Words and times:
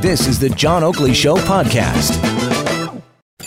This 0.00 0.26
is 0.26 0.38
the 0.38 0.50
John 0.50 0.84
Oakley 0.84 1.14
Show 1.14 1.36
podcast. 1.36 2.22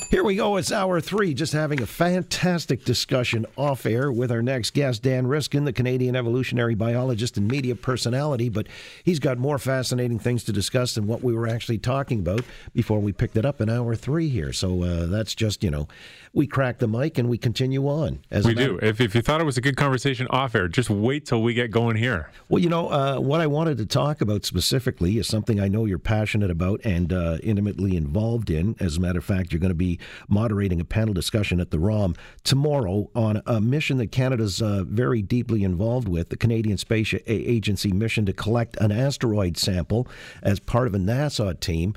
Here 0.10 0.24
we 0.24 0.36
go. 0.36 0.58
It's 0.58 0.72
hour 0.72 1.00
three. 1.00 1.36
Just 1.36 1.54
having 1.54 1.82
a 1.82 1.86
fantastic 1.86 2.84
discussion 2.84 3.46
off 3.56 3.86
air 3.86 4.12
with 4.12 4.32
our 4.32 4.42
next 4.42 4.74
guest, 4.74 5.04
Dan 5.04 5.28
Riskin, 5.28 5.66
the 5.66 5.74
Canadian 5.74 6.16
evolutionary 6.16 6.74
biologist 6.74 7.38
and 7.38 7.48
media 7.48 7.76
personality. 7.76 8.50
But 8.50 8.68
he's 9.04 9.20
got 9.20 9.38
more 9.38 9.60
fascinating 9.60 10.18
things 10.18 10.44
to 10.46 10.52
discuss 10.52 10.96
than 10.96 11.06
what 11.06 11.24
we 11.24 11.34
were 11.34 11.48
actually 11.48 11.78
talking 11.78 12.20
about 12.20 12.44
before 12.74 13.00
we 13.00 13.14
picked 13.14 13.38
it 13.38 13.46
up 13.46 13.62
in 13.62 13.70
hour 13.70 13.96
three 13.96 14.30
here. 14.30 14.52
So 14.52 14.84
uh, 14.84 15.06
that's 15.06 15.36
just, 15.36 15.64
you 15.64 15.70
know, 15.70 15.88
we 16.34 16.48
crack 16.48 16.80
the 16.80 16.88
mic 16.88 17.18
and 17.18 17.30
we 17.30 17.38
continue 17.38 17.88
on. 17.88 18.20
As 18.32 18.46
we 18.46 18.54
do. 18.54 18.80
If, 18.82 19.02
if 19.02 19.16
you 19.16 19.22
thought 19.22 19.42
it 19.42 19.46
was 19.46 19.58
a 19.58 19.62
good 19.62 19.78
conversation 19.78 20.28
off 20.28 20.56
air, 20.56 20.68
just 20.68 20.90
wait 20.90 21.26
till 21.26 21.42
we 21.42 21.54
get 21.54 21.72
going 21.72 21.96
here. 21.96 22.32
Well, 22.50 22.62
you 22.62 22.70
know, 22.70 22.90
uh, 22.90 23.20
what 23.20 23.42
I 23.42 23.48
wanted 23.48 23.78
to 23.80 23.86
talk 23.86 24.22
about 24.22 24.46
specifically 24.46 25.18
is 25.18 25.28
something 25.28 25.60
I 25.60 25.68
know 25.68 25.86
you're 25.86 26.00
passionate 26.00 26.52
about 26.52 26.82
and 26.84 27.12
uh, 27.12 27.38
intimately 27.44 27.96
involved 27.96 28.50
in. 28.50 28.76
As 28.80 28.98
a 28.98 29.00
matter 29.00 29.20
of 29.20 29.26
fact, 29.26 29.52
you're 29.52 29.60
going 29.60 29.70
to 29.70 29.76
be 29.76 30.00
moderating 30.28 30.80
a 30.80 30.86
panel 30.86 31.14
discussion 31.14 31.60
at 31.60 31.72
the 31.72 31.80
ROM 31.80 32.16
tomorrow 32.44 33.10
on 33.16 33.42
a 33.46 33.60
mission 33.60 33.98
that 33.98 34.12
Canada's 34.12 34.62
uh, 34.62 34.84
very 34.88 35.22
deeply 35.22 35.64
involved 35.64 36.08
with, 36.08 36.30
the 36.30 36.38
Canadian 36.38 36.78
Space 36.78 37.14
Agency 37.28 37.92
mission 37.92 38.26
to 38.26 38.34
collect 38.34 38.78
an 38.78 38.92
asteroid 38.92 39.58
sample 39.58 40.08
as 40.42 40.60
part 40.60 40.88
of 40.88 40.94
a 40.94 41.00
NASA 41.00 41.60
team. 41.60 41.96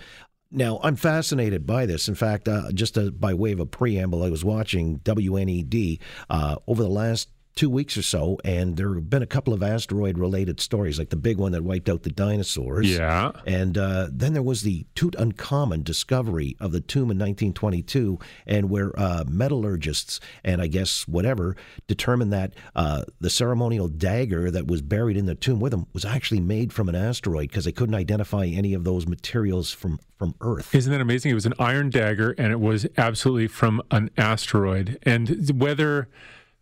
Now, 0.54 0.80
I'm 0.82 0.96
fascinated 0.96 1.66
by 1.66 1.86
this. 1.86 2.08
In 2.08 2.14
fact, 2.14 2.46
uh, 2.46 2.70
just 2.72 2.98
uh, 2.98 3.10
by 3.10 3.32
way 3.32 3.52
of 3.52 3.60
a 3.60 3.64
preamble, 3.64 4.22
I 4.22 4.28
was 4.28 4.44
watching 4.44 4.98
WNED 4.98 5.98
uh, 6.28 6.56
over 6.66 6.82
the 6.82 6.90
last 6.90 7.30
two 7.54 7.68
weeks 7.68 7.96
or 7.96 8.02
so, 8.02 8.38
and 8.44 8.76
there 8.76 8.94
have 8.94 9.10
been 9.10 9.22
a 9.22 9.26
couple 9.26 9.52
of 9.52 9.62
asteroid 9.62 10.18
related 10.18 10.60
stories, 10.60 10.98
like 10.98 11.10
the 11.10 11.16
big 11.16 11.38
one 11.38 11.52
that 11.52 11.62
wiped 11.62 11.88
out 11.88 12.02
the 12.02 12.10
dinosaurs. 12.10 12.90
Yeah. 12.90 13.32
And 13.46 13.76
uh, 13.76 14.08
then 14.10 14.32
there 14.32 14.42
was 14.42 14.62
the 14.62 14.86
Tutankhamun 14.94 15.84
discovery 15.84 16.56
of 16.60 16.72
the 16.72 16.80
tomb 16.80 17.10
in 17.10 17.18
1922, 17.18 18.18
and 18.46 18.70
where 18.70 18.98
uh, 18.98 19.24
metallurgists 19.28 20.20
and 20.42 20.62
I 20.62 20.66
guess 20.66 21.06
whatever 21.06 21.56
determined 21.86 22.32
that 22.32 22.54
uh, 22.74 23.02
the 23.20 23.30
ceremonial 23.30 23.88
dagger 23.88 24.50
that 24.50 24.66
was 24.66 24.80
buried 24.80 25.16
in 25.16 25.26
the 25.26 25.34
tomb 25.34 25.60
with 25.60 25.74
him 25.74 25.86
was 25.92 26.04
actually 26.04 26.40
made 26.40 26.72
from 26.72 26.88
an 26.88 26.94
asteroid 26.94 27.48
because 27.48 27.64
they 27.64 27.72
couldn't 27.72 27.94
identify 27.94 28.46
any 28.46 28.72
of 28.72 28.84
those 28.84 29.06
materials 29.06 29.72
from, 29.72 29.98
from 30.16 30.34
Earth. 30.40 30.74
Isn't 30.74 30.92
that 30.92 31.00
amazing? 31.00 31.30
It 31.30 31.34
was 31.34 31.46
an 31.46 31.54
iron 31.58 31.90
dagger, 31.90 32.34
and 32.38 32.50
it 32.50 32.60
was 32.60 32.86
absolutely 32.96 33.48
from 33.48 33.82
an 33.90 34.10
asteroid. 34.16 34.98
And 35.02 35.60
whether 35.60 36.08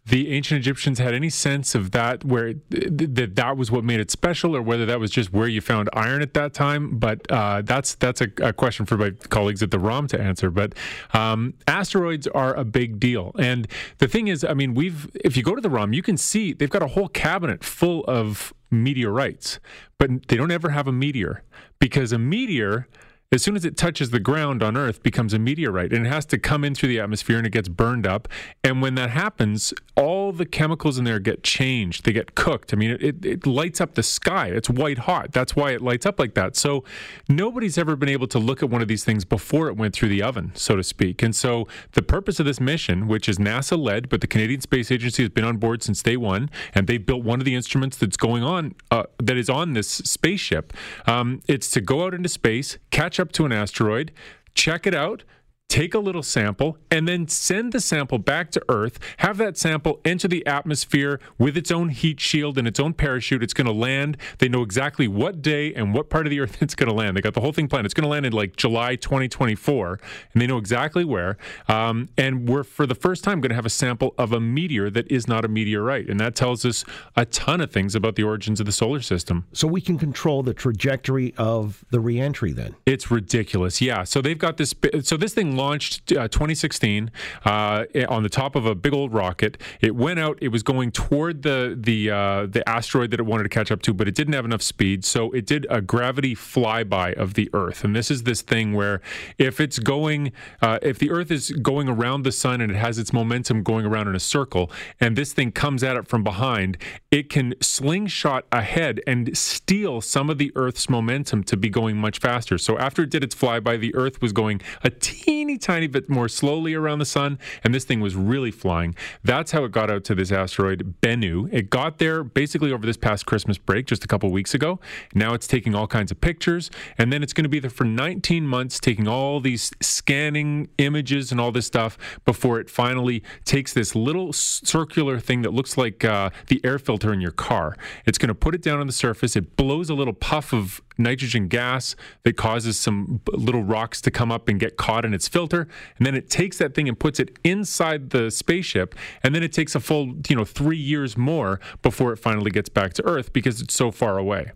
the 0.06 0.32
ancient 0.32 0.58
Egyptians 0.58 0.98
had 0.98 1.14
any 1.14 1.28
sense 1.28 1.74
of 1.74 1.90
that, 1.90 2.24
where 2.24 2.54
that 2.70 3.32
that 3.34 3.56
was 3.56 3.70
what 3.70 3.84
made 3.84 4.00
it 4.00 4.10
special, 4.10 4.56
or 4.56 4.62
whether 4.62 4.86
that 4.86 4.98
was 4.98 5.10
just 5.10 5.32
where 5.32 5.46
you 5.46 5.60
found 5.60 5.90
iron 5.92 6.22
at 6.22 6.34
that 6.34 6.54
time. 6.54 6.98
But 6.98 7.30
uh, 7.30 7.62
that's 7.62 7.94
that's 7.96 8.20
a, 8.20 8.28
a, 8.42 8.52
question 8.52 8.86
for 8.86 8.96
my 8.96 9.10
colleagues 9.28 9.62
at 9.62 9.70
the 9.70 9.78
ROM 9.78 10.06
to 10.08 10.20
answer. 10.20 10.50
But 10.50 10.74
um, 11.12 11.54
asteroids 11.68 12.26
are 12.28 12.54
a 12.54 12.64
big 12.64 12.98
deal, 12.98 13.32
and 13.38 13.68
the 13.98 14.08
thing 14.08 14.28
is, 14.28 14.42
I 14.42 14.54
mean, 14.54 14.74
we've 14.74 15.08
if 15.22 15.36
you 15.36 15.42
go 15.42 15.54
to 15.54 15.60
the 15.60 15.70
ROM, 15.70 15.92
you 15.92 16.02
can 16.02 16.16
see 16.16 16.54
they've 16.54 16.70
got 16.70 16.82
a 16.82 16.88
whole 16.88 17.08
cabinet 17.08 17.62
full 17.62 18.04
of 18.04 18.54
meteorites, 18.70 19.60
but 19.98 20.28
they 20.28 20.36
don't 20.36 20.50
ever 20.50 20.70
have 20.70 20.88
a 20.88 20.92
meteor 20.92 21.42
because 21.78 22.12
a 22.12 22.18
meteor 22.18 22.88
as 23.32 23.42
soon 23.42 23.54
as 23.54 23.64
it 23.64 23.76
touches 23.76 24.10
the 24.10 24.18
ground 24.18 24.60
on 24.60 24.76
Earth, 24.76 25.04
becomes 25.04 25.32
a 25.32 25.38
meteorite, 25.38 25.92
and 25.92 26.04
it 26.04 26.08
has 26.10 26.26
to 26.26 26.38
come 26.38 26.64
in 26.64 26.74
through 26.74 26.88
the 26.88 26.98
atmosphere 26.98 27.38
and 27.38 27.46
it 27.46 27.50
gets 27.50 27.68
burned 27.68 28.04
up. 28.04 28.26
And 28.64 28.82
when 28.82 28.96
that 28.96 29.10
happens, 29.10 29.72
all 29.94 30.32
the 30.32 30.44
chemicals 30.44 30.98
in 30.98 31.04
there 31.04 31.20
get 31.20 31.44
changed. 31.44 32.04
They 32.04 32.12
get 32.12 32.34
cooked. 32.34 32.72
I 32.72 32.76
mean, 32.76 32.98
it, 33.00 33.24
it 33.24 33.46
lights 33.46 33.80
up 33.80 33.94
the 33.94 34.02
sky. 34.02 34.48
It's 34.48 34.68
white 34.68 34.98
hot. 34.98 35.30
That's 35.30 35.54
why 35.54 35.70
it 35.70 35.80
lights 35.80 36.06
up 36.06 36.18
like 36.18 36.34
that. 36.34 36.56
So 36.56 36.82
nobody's 37.28 37.78
ever 37.78 37.94
been 37.94 38.08
able 38.08 38.26
to 38.28 38.38
look 38.40 38.64
at 38.64 38.68
one 38.68 38.82
of 38.82 38.88
these 38.88 39.04
things 39.04 39.24
before 39.24 39.68
it 39.68 39.76
went 39.76 39.94
through 39.94 40.08
the 40.08 40.22
oven, 40.22 40.50
so 40.54 40.74
to 40.74 40.82
speak. 40.82 41.22
And 41.22 41.36
so 41.36 41.68
the 41.92 42.02
purpose 42.02 42.40
of 42.40 42.46
this 42.46 42.60
mission, 42.60 43.06
which 43.06 43.28
is 43.28 43.38
NASA 43.38 43.78
led, 43.78 44.08
but 44.08 44.20
the 44.22 44.26
Canadian 44.26 44.60
Space 44.60 44.90
Agency 44.90 45.22
has 45.22 45.30
been 45.30 45.44
on 45.44 45.58
board 45.58 45.84
since 45.84 46.02
day 46.02 46.16
one, 46.16 46.50
and 46.74 46.88
they 46.88 46.98
built 46.98 47.22
one 47.22 47.40
of 47.40 47.44
the 47.44 47.54
instruments 47.54 47.96
that's 47.96 48.16
going 48.16 48.42
on 48.42 48.74
uh, 48.90 49.04
that 49.18 49.36
is 49.36 49.48
on 49.48 49.74
this 49.74 49.88
spaceship. 49.88 50.72
Um, 51.06 51.42
it's 51.46 51.70
to 51.70 51.80
go 51.80 52.04
out 52.04 52.14
into 52.14 52.28
space, 52.28 52.78
catch 52.90 53.19
up 53.20 53.32
to 53.32 53.44
an 53.44 53.52
asteroid, 53.52 54.10
check 54.54 54.86
it 54.86 54.94
out, 54.94 55.22
take 55.70 55.94
a 55.94 55.98
little 56.00 56.22
sample, 56.22 56.76
and 56.90 57.06
then 57.06 57.28
send 57.28 57.72
the 57.72 57.80
sample 57.80 58.18
back 58.18 58.50
to 58.50 58.62
Earth, 58.68 58.98
have 59.18 59.38
that 59.38 59.56
sample 59.56 60.00
enter 60.04 60.26
the 60.26 60.44
atmosphere 60.44 61.20
with 61.38 61.56
its 61.56 61.70
own 61.70 61.90
heat 61.90 62.20
shield 62.20 62.58
and 62.58 62.66
its 62.66 62.80
own 62.80 62.92
parachute. 62.92 63.42
It's 63.42 63.54
going 63.54 63.68
to 63.68 63.72
land. 63.72 64.16
They 64.38 64.48
know 64.48 64.62
exactly 64.62 65.06
what 65.06 65.40
day 65.40 65.72
and 65.72 65.94
what 65.94 66.10
part 66.10 66.26
of 66.26 66.30
the 66.30 66.40
Earth 66.40 66.58
it's 66.60 66.74
going 66.74 66.88
to 66.88 66.94
land. 66.94 67.16
They 67.16 67.20
got 67.20 67.34
the 67.34 67.40
whole 67.40 67.52
thing 67.52 67.68
planned. 67.68 67.86
It's 67.86 67.94
going 67.94 68.02
to 68.02 68.10
land 68.10 68.26
in 68.26 68.32
like 68.32 68.56
July 68.56 68.96
2024, 68.96 70.00
and 70.32 70.42
they 70.42 70.46
know 70.46 70.58
exactly 70.58 71.04
where. 71.04 71.38
Um, 71.68 72.08
and 72.18 72.48
we're, 72.48 72.64
for 72.64 72.84
the 72.84 72.96
first 72.96 73.22
time, 73.22 73.40
going 73.40 73.50
to 73.50 73.54
have 73.54 73.66
a 73.66 73.70
sample 73.70 74.14
of 74.18 74.32
a 74.32 74.40
meteor 74.40 74.90
that 74.90 75.10
is 75.10 75.28
not 75.28 75.44
a 75.44 75.48
meteorite. 75.48 76.10
And 76.10 76.18
that 76.18 76.34
tells 76.34 76.64
us 76.64 76.84
a 77.16 77.24
ton 77.24 77.60
of 77.60 77.70
things 77.70 77.94
about 77.94 78.16
the 78.16 78.24
origins 78.24 78.58
of 78.58 78.66
the 78.66 78.72
solar 78.72 79.00
system. 79.00 79.46
So 79.52 79.68
we 79.68 79.80
can 79.80 79.98
control 79.98 80.42
the 80.42 80.52
trajectory 80.52 81.32
of 81.38 81.84
the 81.90 82.00
reentry 82.00 82.52
then? 82.52 82.74
It's 82.86 83.08
ridiculous. 83.08 83.80
Yeah. 83.80 84.02
So 84.02 84.20
they've 84.20 84.36
got 84.36 84.56
this. 84.56 84.74
So 85.02 85.16
this 85.16 85.32
thing 85.32 85.59
launched 85.60 86.12
uh, 86.12 86.26
2016 86.28 87.10
uh, 87.44 87.84
on 88.08 88.22
the 88.22 88.28
top 88.28 88.56
of 88.56 88.64
a 88.64 88.74
big 88.74 88.94
old 88.94 89.12
rocket. 89.12 89.60
It 89.80 89.94
went 89.94 90.18
out. 90.18 90.38
It 90.40 90.48
was 90.48 90.62
going 90.62 90.90
toward 90.90 91.42
the 91.42 91.76
the 91.78 92.10
uh, 92.10 92.46
the 92.46 92.66
asteroid 92.68 93.10
that 93.10 93.20
it 93.20 93.26
wanted 93.26 93.42
to 93.42 93.50
catch 93.50 93.70
up 93.70 93.82
to, 93.82 93.92
but 93.92 94.08
it 94.08 94.14
didn't 94.14 94.32
have 94.32 94.44
enough 94.44 94.62
speed. 94.62 95.04
So 95.04 95.30
it 95.32 95.44
did 95.46 95.66
a 95.68 95.80
gravity 95.80 96.34
flyby 96.34 97.14
of 97.14 97.34
the 97.34 97.50
Earth. 97.52 97.84
And 97.84 97.94
this 97.94 98.10
is 98.10 98.22
this 98.22 98.40
thing 98.40 98.72
where 98.72 99.00
if 99.38 99.60
it's 99.60 99.78
going, 99.78 100.32
uh, 100.62 100.78
if 100.82 100.98
the 100.98 101.10
Earth 101.10 101.30
is 101.30 101.50
going 101.50 101.88
around 101.88 102.22
the 102.22 102.32
sun 102.32 102.60
and 102.60 102.72
it 102.72 102.76
has 102.76 102.98
its 102.98 103.12
momentum 103.12 103.62
going 103.62 103.84
around 103.84 104.08
in 104.08 104.14
a 104.14 104.20
circle, 104.20 104.70
and 104.98 105.16
this 105.16 105.32
thing 105.32 105.52
comes 105.52 105.82
at 105.82 105.96
it 105.96 106.08
from 106.08 106.24
behind, 106.24 106.78
it 107.10 107.28
can 107.28 107.54
slingshot 107.60 108.46
ahead 108.50 109.00
and 109.06 109.36
steal 109.36 110.00
some 110.00 110.30
of 110.30 110.38
the 110.38 110.50
Earth's 110.54 110.88
momentum 110.88 111.44
to 111.44 111.56
be 111.56 111.68
going 111.68 111.96
much 111.96 112.18
faster. 112.18 112.56
So 112.56 112.78
after 112.78 113.02
it 113.02 113.10
did 113.10 113.22
its 113.22 113.34
flyby, 113.34 113.78
the 113.78 113.94
Earth 113.94 114.22
was 114.22 114.32
going 114.32 114.62
a 114.82 114.90
teeny 114.90 115.49
teeny 115.50 115.80
tiny 115.80 115.86
bit 115.86 116.08
more 116.08 116.28
slowly 116.28 116.74
around 116.74 116.98
the 116.98 117.04
sun, 117.04 117.38
and 117.64 117.74
this 117.74 117.84
thing 117.84 118.00
was 118.00 118.14
really 118.14 118.50
flying. 118.50 118.94
That's 119.24 119.52
how 119.52 119.64
it 119.64 119.72
got 119.72 119.90
out 119.90 120.04
to 120.04 120.14
this 120.14 120.30
asteroid, 120.30 120.96
Bennu. 121.00 121.48
It 121.52 121.70
got 121.70 121.98
there 121.98 122.22
basically 122.22 122.72
over 122.72 122.86
this 122.86 122.96
past 122.96 123.26
Christmas 123.26 123.58
break 123.58 123.86
just 123.86 124.04
a 124.04 124.06
couple 124.06 124.30
weeks 124.30 124.54
ago. 124.54 124.78
Now 125.14 125.34
it's 125.34 125.46
taking 125.46 125.74
all 125.74 125.86
kinds 125.86 126.10
of 126.10 126.20
pictures, 126.20 126.70
and 126.98 127.12
then 127.12 127.22
it's 127.22 127.32
going 127.32 127.44
to 127.44 127.48
be 127.48 127.58
there 127.58 127.70
for 127.70 127.84
19 127.84 128.46
months, 128.46 128.78
taking 128.78 129.08
all 129.08 129.40
these 129.40 129.72
scanning 129.80 130.68
images 130.78 131.32
and 131.32 131.40
all 131.40 131.50
this 131.50 131.66
stuff 131.66 131.98
before 132.24 132.60
it 132.60 132.70
finally 132.70 133.22
takes 133.44 133.72
this 133.72 133.94
little 133.94 134.32
circular 134.32 135.18
thing 135.18 135.42
that 135.42 135.52
looks 135.52 135.76
like 135.76 136.04
uh, 136.04 136.30
the 136.48 136.60
air 136.64 136.78
filter 136.78 137.12
in 137.12 137.20
your 137.20 137.32
car. 137.32 137.76
It's 138.06 138.18
going 138.18 138.28
to 138.28 138.34
put 138.34 138.54
it 138.54 138.62
down 138.62 138.78
on 138.80 138.86
the 138.86 138.92
surface. 138.92 139.36
It 139.36 139.56
blows 139.56 139.90
a 139.90 139.94
little 139.94 140.14
puff 140.14 140.52
of 140.52 140.80
nitrogen 141.00 141.48
gas 141.48 141.96
that 142.22 142.36
causes 142.36 142.78
some 142.78 143.20
little 143.32 143.64
rocks 143.64 144.00
to 144.02 144.10
come 144.10 144.30
up 144.30 144.48
and 144.48 144.60
get 144.60 144.76
caught 144.76 145.04
in 145.04 145.14
its 145.14 145.26
filter. 145.26 145.66
And 145.96 146.06
then 146.06 146.14
it 146.14 146.30
takes 146.30 146.58
that 146.58 146.74
thing 146.74 146.88
and 146.88 146.98
puts 146.98 147.18
it 147.18 147.38
inside 147.42 148.10
the 148.10 148.30
spaceship. 148.30 148.94
And 149.22 149.34
then 149.34 149.42
it 149.42 149.52
takes 149.52 149.74
a 149.74 149.80
full, 149.80 150.14
you 150.28 150.36
know, 150.36 150.44
three 150.44 150.76
years 150.76 151.16
more 151.16 151.60
before 151.82 152.12
it 152.12 152.18
finally 152.18 152.50
gets 152.50 152.68
back 152.68 152.92
to 152.94 153.04
Earth 153.04 153.32
because 153.32 153.60
it's 153.60 153.74
so 153.74 153.90
far 153.90 154.18
away. 154.18 154.52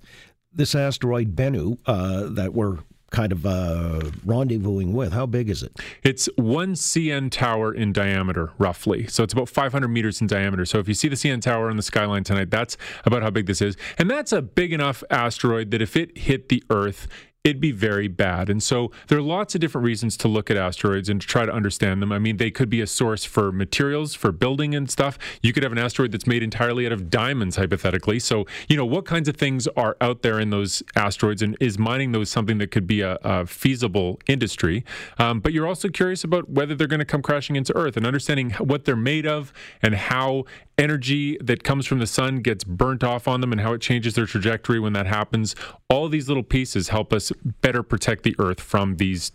This 0.52 0.74
asteroid 0.74 1.34
Bennu 1.34 1.78
uh, 1.86 2.28
that 2.28 2.54
we're 2.54 2.78
kind 3.14 3.32
of 3.32 3.46
uh, 3.46 4.00
rendezvousing 4.26 4.92
with? 4.92 5.12
How 5.12 5.24
big 5.24 5.48
is 5.48 5.62
it? 5.62 5.78
It's 6.02 6.28
one 6.36 6.74
CN 6.74 7.30
tower 7.30 7.72
in 7.72 7.92
diameter, 7.92 8.50
roughly. 8.58 9.06
So 9.06 9.22
it's 9.22 9.32
about 9.32 9.48
500 9.48 9.86
meters 9.88 10.20
in 10.20 10.26
diameter. 10.26 10.64
So 10.66 10.78
if 10.78 10.88
you 10.88 10.94
see 10.94 11.08
the 11.08 11.14
CN 11.14 11.40
tower 11.40 11.70
on 11.70 11.76
the 11.76 11.82
skyline 11.82 12.24
tonight, 12.24 12.50
that's 12.50 12.76
about 13.04 13.22
how 13.22 13.30
big 13.30 13.46
this 13.46 13.62
is. 13.62 13.76
And 13.98 14.10
that's 14.10 14.32
a 14.32 14.42
big 14.42 14.72
enough 14.72 15.04
asteroid 15.10 15.70
that 15.70 15.80
if 15.80 15.96
it 15.96 16.18
hit 16.18 16.48
the 16.48 16.62
Earth, 16.70 17.06
it'd 17.44 17.60
be 17.60 17.72
very 17.72 18.08
bad. 18.08 18.48
And 18.48 18.62
so 18.62 18.90
there 19.08 19.18
are 19.18 19.22
lots 19.22 19.54
of 19.54 19.60
different 19.60 19.84
reasons 19.84 20.16
to 20.16 20.28
look 20.28 20.50
at 20.50 20.56
asteroids 20.56 21.10
and 21.10 21.20
to 21.20 21.26
try 21.26 21.44
to 21.44 21.52
understand 21.52 22.00
them. 22.00 22.10
I 22.10 22.18
mean, 22.18 22.38
they 22.38 22.50
could 22.50 22.70
be 22.70 22.80
a 22.80 22.86
source 22.86 23.26
for 23.26 23.52
materials 23.52 24.14
for 24.14 24.32
building 24.32 24.74
and 24.74 24.90
stuff. 24.90 25.18
You 25.42 25.52
could 25.52 25.62
have 25.62 25.72
an 25.72 25.76
asteroid 25.76 26.12
that's 26.12 26.26
made 26.26 26.42
entirely 26.42 26.86
out 26.86 26.92
of 26.92 27.10
diamonds, 27.10 27.56
hypothetically. 27.56 28.18
So, 28.18 28.46
you 28.66 28.78
know, 28.78 28.86
what 28.86 29.04
kinds 29.04 29.28
of 29.28 29.36
things 29.36 29.68
are 29.76 29.94
out 30.00 30.22
there 30.22 30.40
in 30.40 30.48
those 30.48 30.82
asteroids 30.96 31.42
and 31.42 31.54
is 31.60 31.78
mining 31.78 32.12
those 32.12 32.30
something 32.30 32.56
that 32.58 32.70
could 32.70 32.86
be 32.86 33.02
a, 33.02 33.18
a 33.22 33.44
feasible 33.44 34.18
industry? 34.26 34.82
Um, 35.18 35.40
but 35.40 35.52
you're 35.52 35.66
also 35.66 35.90
curious 35.90 36.24
about 36.24 36.48
whether 36.48 36.74
they're 36.74 36.86
going 36.86 37.00
to 37.00 37.04
come 37.04 37.20
crashing 37.20 37.56
into 37.56 37.76
Earth 37.76 37.98
and 37.98 38.06
understanding 38.06 38.52
what 38.52 38.86
they're 38.86 38.96
made 38.96 39.26
of 39.26 39.52
and 39.82 39.94
how 39.94 40.44
energy 40.78 41.38
that 41.40 41.62
comes 41.62 41.86
from 41.86 41.98
the 41.98 42.06
sun 42.06 42.40
gets 42.40 42.64
burnt 42.64 43.04
off 43.04 43.28
on 43.28 43.40
them 43.40 43.52
and 43.52 43.60
how 43.60 43.72
it 43.72 43.80
changes 43.80 44.14
their 44.14 44.26
trajectory 44.26 44.80
when 44.80 44.92
that 44.92 45.06
happens. 45.06 45.54
All 45.88 46.08
these 46.08 46.26
little 46.26 46.42
pieces 46.42 46.88
help 46.88 47.12
us 47.12 47.30
better 47.60 47.82
protect 47.82 48.22
the 48.22 48.34
earth 48.38 48.60
from 48.60 48.96
these 48.96 49.32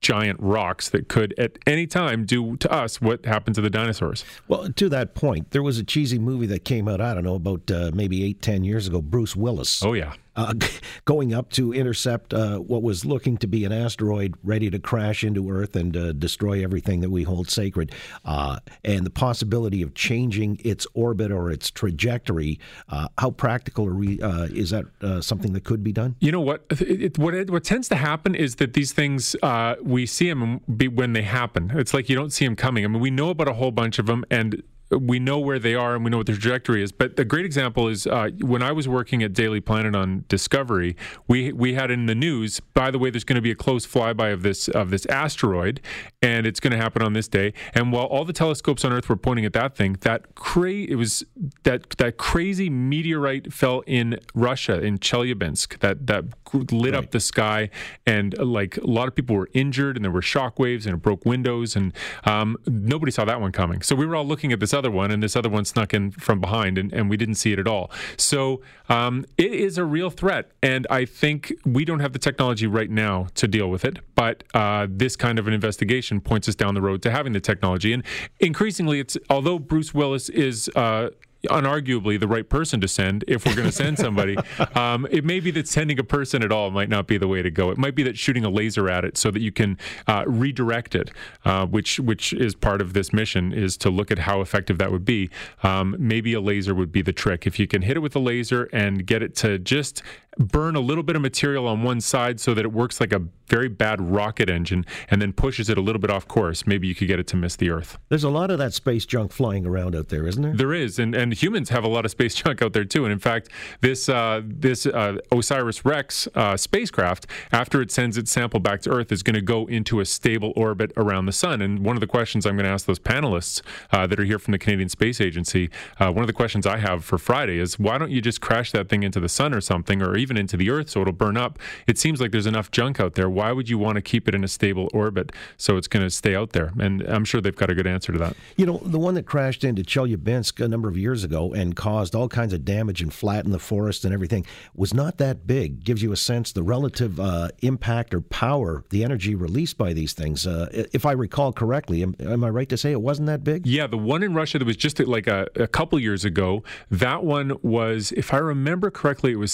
giant 0.00 0.40
rocks 0.40 0.88
that 0.88 1.08
could 1.08 1.34
at 1.38 1.58
any 1.66 1.86
time 1.86 2.24
do 2.24 2.56
to 2.56 2.72
us 2.72 3.00
what 3.00 3.24
happened 3.26 3.54
to 3.54 3.60
the 3.60 3.68
dinosaurs. 3.68 4.24
Well, 4.48 4.70
to 4.72 4.88
that 4.88 5.14
point, 5.14 5.50
there 5.50 5.62
was 5.62 5.78
a 5.78 5.84
cheesy 5.84 6.18
movie 6.18 6.46
that 6.46 6.64
came 6.64 6.88
out, 6.88 7.00
I 7.00 7.14
don't 7.14 7.24
know, 7.24 7.34
about 7.34 7.70
uh, 7.70 7.90
maybe 7.92 8.24
eight, 8.24 8.40
ten 8.40 8.64
years 8.64 8.86
ago, 8.86 9.02
Bruce 9.02 9.36
Willis. 9.36 9.82
Oh, 9.82 9.92
yeah. 9.92 10.14
Uh, 10.36 10.54
going 11.04 11.34
up 11.34 11.50
to 11.50 11.72
intercept 11.72 12.32
uh, 12.34 12.58
what 12.58 12.82
was 12.82 13.04
looking 13.04 13.36
to 13.38 13.46
be 13.46 13.64
an 13.64 13.72
asteroid 13.72 14.34
ready 14.42 14.70
to 14.70 14.78
crash 14.78 15.24
into 15.24 15.50
Earth 15.50 15.76
and 15.76 15.96
uh, 15.96 16.12
destroy 16.12 16.62
everything 16.62 17.00
that 17.00 17.10
we 17.10 17.22
hold 17.22 17.50
sacred, 17.50 17.92
uh, 18.24 18.58
and 18.84 19.04
the 19.04 19.10
possibility 19.10 19.82
of 19.82 19.94
changing 19.94 20.60
its 20.64 20.86
orbit 20.94 21.30
or 21.30 21.50
its 21.50 21.70
trajectory. 21.70 22.58
Uh, 22.88 23.08
how 23.18 23.30
practical 23.30 23.86
we, 23.86 24.20
uh, 24.20 24.44
is 24.44 24.70
that? 24.70 24.86
something 25.20 25.52
that 25.54 25.64
could 25.64 25.82
be 25.82 25.92
done? 25.92 26.14
You 26.20 26.30
know 26.30 26.40
what? 26.40 26.64
It, 26.70 27.18
what 27.18 27.34
it, 27.34 27.50
what 27.50 27.64
tends 27.64 27.88
to 27.88 27.96
happen 27.96 28.34
is 28.34 28.56
that 28.56 28.74
these 28.74 28.92
things 28.92 29.34
we 29.82 30.06
see 30.06 30.28
them 30.28 30.60
when 30.94 31.12
they 31.14 31.22
happen. 31.22 31.72
It's 31.74 31.94
like 31.94 32.08
you 32.08 32.16
don't 32.16 32.32
see 32.32 32.44
them 32.44 32.56
coming. 32.56 32.84
I 32.84 32.88
mean, 32.88 33.00
we 33.00 33.10
know 33.10 33.30
about 33.30 33.48
a 33.48 33.54
whole 33.54 33.70
bunch 33.70 33.98
of 33.98 34.06
them, 34.06 34.24
and 34.30 34.62
we 34.90 35.18
know 35.18 35.38
where 35.38 35.58
they 35.58 35.74
are 35.74 35.94
and 35.94 36.04
we 36.04 36.10
know 36.10 36.18
what 36.18 36.26
their 36.26 36.36
trajectory 36.36 36.82
is. 36.82 36.92
But 36.92 37.18
a 37.18 37.24
great 37.24 37.44
example 37.44 37.88
is 37.88 38.06
uh, 38.06 38.30
when 38.40 38.62
I 38.62 38.72
was 38.72 38.88
working 38.88 39.22
at 39.22 39.32
Daily 39.32 39.60
Planet 39.60 39.94
on 39.94 40.24
Discovery, 40.28 40.96
we 41.28 41.52
we 41.52 41.74
had 41.74 41.90
in 41.90 42.06
the 42.06 42.14
news. 42.14 42.60
By 42.60 42.90
the 42.90 42.98
way, 42.98 43.10
there's 43.10 43.24
going 43.24 43.36
to 43.36 43.42
be 43.42 43.50
a 43.50 43.56
close 43.56 43.86
flyby 43.86 44.32
of 44.32 44.42
this 44.42 44.68
of 44.68 44.90
this 44.90 45.06
asteroid, 45.06 45.80
and 46.22 46.46
it's 46.46 46.60
going 46.60 46.72
to 46.72 46.76
happen 46.76 47.02
on 47.02 47.12
this 47.12 47.28
day. 47.28 47.52
And 47.74 47.92
while 47.92 48.06
all 48.06 48.24
the 48.24 48.32
telescopes 48.32 48.84
on 48.84 48.92
Earth 48.92 49.08
were 49.08 49.16
pointing 49.16 49.44
at 49.44 49.52
that 49.52 49.76
thing, 49.76 49.96
that 50.00 50.34
cra- 50.34 50.70
it 50.70 50.96
was 50.96 51.24
that 51.62 51.90
that 51.90 52.16
crazy 52.16 52.68
meteorite 52.68 53.52
fell 53.52 53.80
in 53.86 54.18
Russia 54.34 54.80
in 54.80 54.98
Chelyabinsk 54.98 55.78
that 55.78 56.06
that 56.06 56.24
lit 56.72 56.94
right. 56.94 57.04
up 57.04 57.10
the 57.12 57.20
sky, 57.20 57.70
and 58.06 58.36
like 58.38 58.76
a 58.78 58.86
lot 58.86 59.08
of 59.08 59.14
people 59.14 59.36
were 59.36 59.48
injured, 59.52 59.96
and 59.96 60.04
there 60.04 60.12
were 60.12 60.22
shock 60.22 60.58
waves, 60.58 60.86
and 60.86 60.94
it 60.94 60.98
broke 61.02 61.24
windows, 61.24 61.76
and 61.76 61.92
um, 62.24 62.56
nobody 62.66 63.12
saw 63.12 63.24
that 63.24 63.40
one 63.40 63.52
coming. 63.52 63.82
So 63.82 63.94
we 63.94 64.06
were 64.06 64.16
all 64.16 64.26
looking 64.26 64.52
at 64.52 64.60
this 64.60 64.74
other 64.80 64.90
one, 65.02 65.10
and 65.12 65.22
this 65.22 65.36
other 65.40 65.52
one 65.58 65.64
snuck 65.64 65.90
in 65.98 66.10
from 66.26 66.38
behind, 66.40 66.78
and, 66.80 66.88
and 66.96 67.04
we 67.10 67.16
didn't 67.22 67.38
see 67.42 67.52
it 67.54 67.58
at 67.64 67.68
all. 67.74 67.86
So 68.16 68.62
um, 68.88 69.14
it 69.36 69.52
is 69.66 69.78
a 69.78 69.84
real 69.96 70.10
threat, 70.10 70.44
and 70.62 70.86
I 71.00 71.02
think 71.20 71.52
we 71.64 71.82
don't 71.88 72.00
have 72.00 72.12
the 72.16 72.18
technology 72.28 72.66
right 72.78 72.90
now 73.06 73.16
to 73.40 73.46
deal 73.56 73.68
with 73.74 73.84
it. 73.84 73.96
But 74.14 74.36
uh, 74.62 74.86
this 74.88 75.14
kind 75.16 75.38
of 75.38 75.44
an 75.48 75.54
investigation 75.60 76.20
points 76.20 76.48
us 76.48 76.56
down 76.62 76.72
the 76.74 76.82
road 76.88 77.02
to 77.02 77.10
having 77.10 77.32
the 77.38 77.44
technology, 77.52 77.92
and 77.92 78.02
increasingly, 78.38 79.00
it's 79.00 79.16
although 79.28 79.58
Bruce 79.58 79.92
Willis 79.94 80.28
is. 80.28 80.68
Uh, 80.74 81.10
unarguably 81.48 82.18
the 82.18 82.28
right 82.28 82.48
person 82.48 82.80
to 82.80 82.88
send 82.88 83.24
if 83.26 83.46
we're 83.46 83.54
going 83.54 83.68
to 83.68 83.72
send 83.72 83.98
somebody. 83.98 84.36
um, 84.74 85.06
it 85.10 85.24
may 85.24 85.40
be 85.40 85.50
that 85.52 85.68
sending 85.68 85.98
a 85.98 86.04
person 86.04 86.42
at 86.42 86.52
all 86.52 86.70
might 86.70 86.88
not 86.88 87.06
be 87.06 87.18
the 87.18 87.28
way 87.28 87.42
to 87.42 87.50
go. 87.50 87.70
It 87.70 87.78
might 87.78 87.94
be 87.94 88.02
that 88.04 88.18
shooting 88.18 88.44
a 88.44 88.50
laser 88.50 88.88
at 88.88 89.04
it 89.04 89.16
so 89.16 89.30
that 89.30 89.40
you 89.40 89.52
can 89.52 89.78
uh, 90.06 90.24
redirect 90.26 90.94
it, 90.94 91.10
uh, 91.44 91.66
which 91.66 91.98
which 92.00 92.32
is 92.32 92.54
part 92.54 92.80
of 92.80 92.92
this 92.92 93.12
mission 93.12 93.52
is 93.52 93.76
to 93.78 93.90
look 93.90 94.10
at 94.10 94.20
how 94.20 94.40
effective 94.40 94.78
that 94.78 94.92
would 94.92 95.04
be. 95.04 95.30
Um, 95.62 95.96
maybe 95.98 96.34
a 96.34 96.40
laser 96.40 96.74
would 96.74 96.92
be 96.92 97.02
the 97.02 97.12
trick. 97.12 97.46
If 97.46 97.58
you 97.58 97.66
can 97.66 97.82
hit 97.82 97.96
it 97.96 98.00
with 98.00 98.14
a 98.16 98.20
laser 98.20 98.68
and 98.72 99.06
get 99.06 99.22
it 99.22 99.34
to 99.36 99.58
just 99.58 100.02
burn 100.38 100.76
a 100.76 100.80
little 100.80 101.02
bit 101.02 101.16
of 101.16 101.22
material 101.22 101.66
on 101.66 101.82
one 101.82 102.00
side 102.00 102.40
so 102.40 102.54
that 102.54 102.64
it 102.64 102.72
works 102.72 103.00
like 103.00 103.12
a 103.12 103.22
very 103.50 103.68
bad 103.68 104.00
rocket 104.00 104.48
engine 104.48 104.86
and 105.10 105.20
then 105.20 105.32
pushes 105.32 105.68
it 105.68 105.76
a 105.76 105.80
little 105.80 106.00
bit 106.00 106.10
off 106.10 106.26
course, 106.28 106.66
maybe 106.66 106.86
you 106.86 106.94
could 106.94 107.08
get 107.08 107.18
it 107.18 107.26
to 107.26 107.36
miss 107.36 107.56
the 107.56 107.68
Earth. 107.68 107.98
There's 108.08 108.24
a 108.24 108.30
lot 108.30 108.50
of 108.50 108.58
that 108.58 108.72
space 108.72 109.04
junk 109.04 109.32
flying 109.32 109.66
around 109.66 109.96
out 109.96 110.08
there, 110.08 110.26
isn't 110.26 110.42
there? 110.42 110.54
There 110.54 110.72
is, 110.72 110.98
and, 110.98 111.14
and 111.14 111.34
humans 111.34 111.68
have 111.70 111.82
a 111.82 111.88
lot 111.88 112.04
of 112.04 112.12
space 112.12 112.34
junk 112.42 112.62
out 112.62 112.72
there 112.72 112.84
too. 112.84 113.04
And 113.04 113.12
in 113.12 113.18
fact, 113.18 113.48
this 113.80 114.08
uh, 114.08 114.42
this 114.44 114.86
uh, 114.86 115.16
OSIRIS 115.32 115.84
REx 115.84 116.28
uh, 116.34 116.56
spacecraft, 116.56 117.26
after 117.52 117.82
it 117.82 117.90
sends 117.90 118.16
its 118.16 118.30
sample 118.30 118.60
back 118.60 118.80
to 118.82 118.90
Earth, 118.90 119.10
is 119.10 119.22
going 119.22 119.34
to 119.34 119.42
go 119.42 119.66
into 119.66 120.00
a 120.00 120.04
stable 120.04 120.52
orbit 120.54 120.92
around 120.96 121.26
the 121.26 121.32
sun. 121.32 121.60
And 121.60 121.84
one 121.84 121.96
of 121.96 122.00
the 122.00 122.06
questions 122.06 122.46
I'm 122.46 122.56
going 122.56 122.64
to 122.64 122.70
ask 122.70 122.86
those 122.86 123.00
panelists 123.00 123.62
uh, 123.90 124.06
that 124.06 124.20
are 124.20 124.24
here 124.24 124.38
from 124.38 124.52
the 124.52 124.58
Canadian 124.58 124.88
Space 124.88 125.20
Agency, 125.20 125.70
uh, 125.98 126.12
one 126.12 126.22
of 126.22 126.28
the 126.28 126.32
questions 126.32 126.66
I 126.66 126.76
have 126.76 127.04
for 127.04 127.18
Friday 127.18 127.58
is 127.58 127.78
why 127.78 127.98
don't 127.98 128.10
you 128.10 128.20
just 128.20 128.40
crash 128.40 128.70
that 128.72 128.88
thing 128.88 129.02
into 129.02 129.18
the 129.18 129.28
sun 129.28 129.52
or 129.52 129.60
something, 129.60 130.00
or 130.02 130.16
even 130.16 130.29
into 130.36 130.56
the 130.56 130.70
Earth 130.70 130.90
so 130.90 131.00
it'll 131.02 131.12
burn 131.12 131.36
up? 131.36 131.58
It 131.86 131.98
seems 131.98 132.20
like 132.20 132.30
there's 132.30 132.46
enough 132.46 132.70
junk 132.70 133.00
out 133.00 133.14
there. 133.14 133.28
Why 133.28 133.52
would 133.52 133.68
you 133.68 133.78
want 133.78 133.96
to 133.96 134.02
keep 134.02 134.28
it 134.28 134.34
in 134.34 134.44
a 134.44 134.48
stable 134.48 134.88
orbit 134.92 135.32
so 135.56 135.76
it's 135.76 135.88
going 135.88 136.04
to 136.04 136.10
stay 136.10 136.34
out 136.34 136.52
there? 136.52 136.72
And 136.78 137.02
I'm 137.02 137.24
sure 137.24 137.40
they've 137.40 137.54
got 137.54 137.70
a 137.70 137.74
good 137.74 137.86
answer 137.86 138.12
to 138.12 138.18
that. 138.18 138.36
You 138.56 138.66
know, 138.66 138.78
the 138.84 138.98
one 138.98 139.14
that 139.14 139.26
crashed 139.26 139.64
into 139.64 139.82
Chelyabinsk 139.82 140.64
a 140.64 140.68
number 140.68 140.88
of 140.88 140.96
years 140.96 141.24
ago 141.24 141.52
and 141.52 141.76
caused 141.76 142.14
all 142.14 142.28
kinds 142.28 142.52
of 142.52 142.64
damage 142.64 143.02
and 143.02 143.12
flattened 143.12 143.54
the 143.54 143.58
forest 143.58 144.04
and 144.04 144.14
everything 144.14 144.46
was 144.74 144.94
not 144.94 145.18
that 145.18 145.46
big. 145.46 145.84
Gives 145.84 146.02
you 146.02 146.12
a 146.12 146.16
sense 146.16 146.52
the 146.52 146.62
relative 146.62 147.18
uh, 147.18 147.48
impact 147.62 148.14
or 148.14 148.20
power, 148.20 148.84
the 148.90 149.04
energy 149.04 149.34
released 149.34 149.78
by 149.78 149.92
these 149.92 150.12
things. 150.12 150.46
Uh, 150.46 150.68
if 150.92 151.04
I 151.06 151.12
recall 151.12 151.52
correctly, 151.52 152.02
am, 152.02 152.14
am, 152.20 152.44
I 152.44 152.48
right 152.50 152.68
to 152.68 152.76
say 152.76 152.92
it 152.92 153.00
wasn't 153.00 153.26
that 153.26 153.44
big? 153.44 153.66
Yeah, 153.66 153.86
the 153.86 153.98
one 153.98 154.22
in 154.22 154.34
Russia 154.34 154.58
that 154.58 154.64
was 154.64 154.76
just 154.76 154.98
like 155.00 155.26
a, 155.26 155.48
a 155.56 155.66
couple 155.66 155.98
years 155.98 156.24
ago, 156.24 156.62
that 156.90 157.24
one 157.24 157.56
was, 157.62 158.12
if 158.12 158.32
I 158.32 158.38
remember 158.38 158.90
correctly, 158.90 159.32
it 159.32 159.36
was 159.36 159.52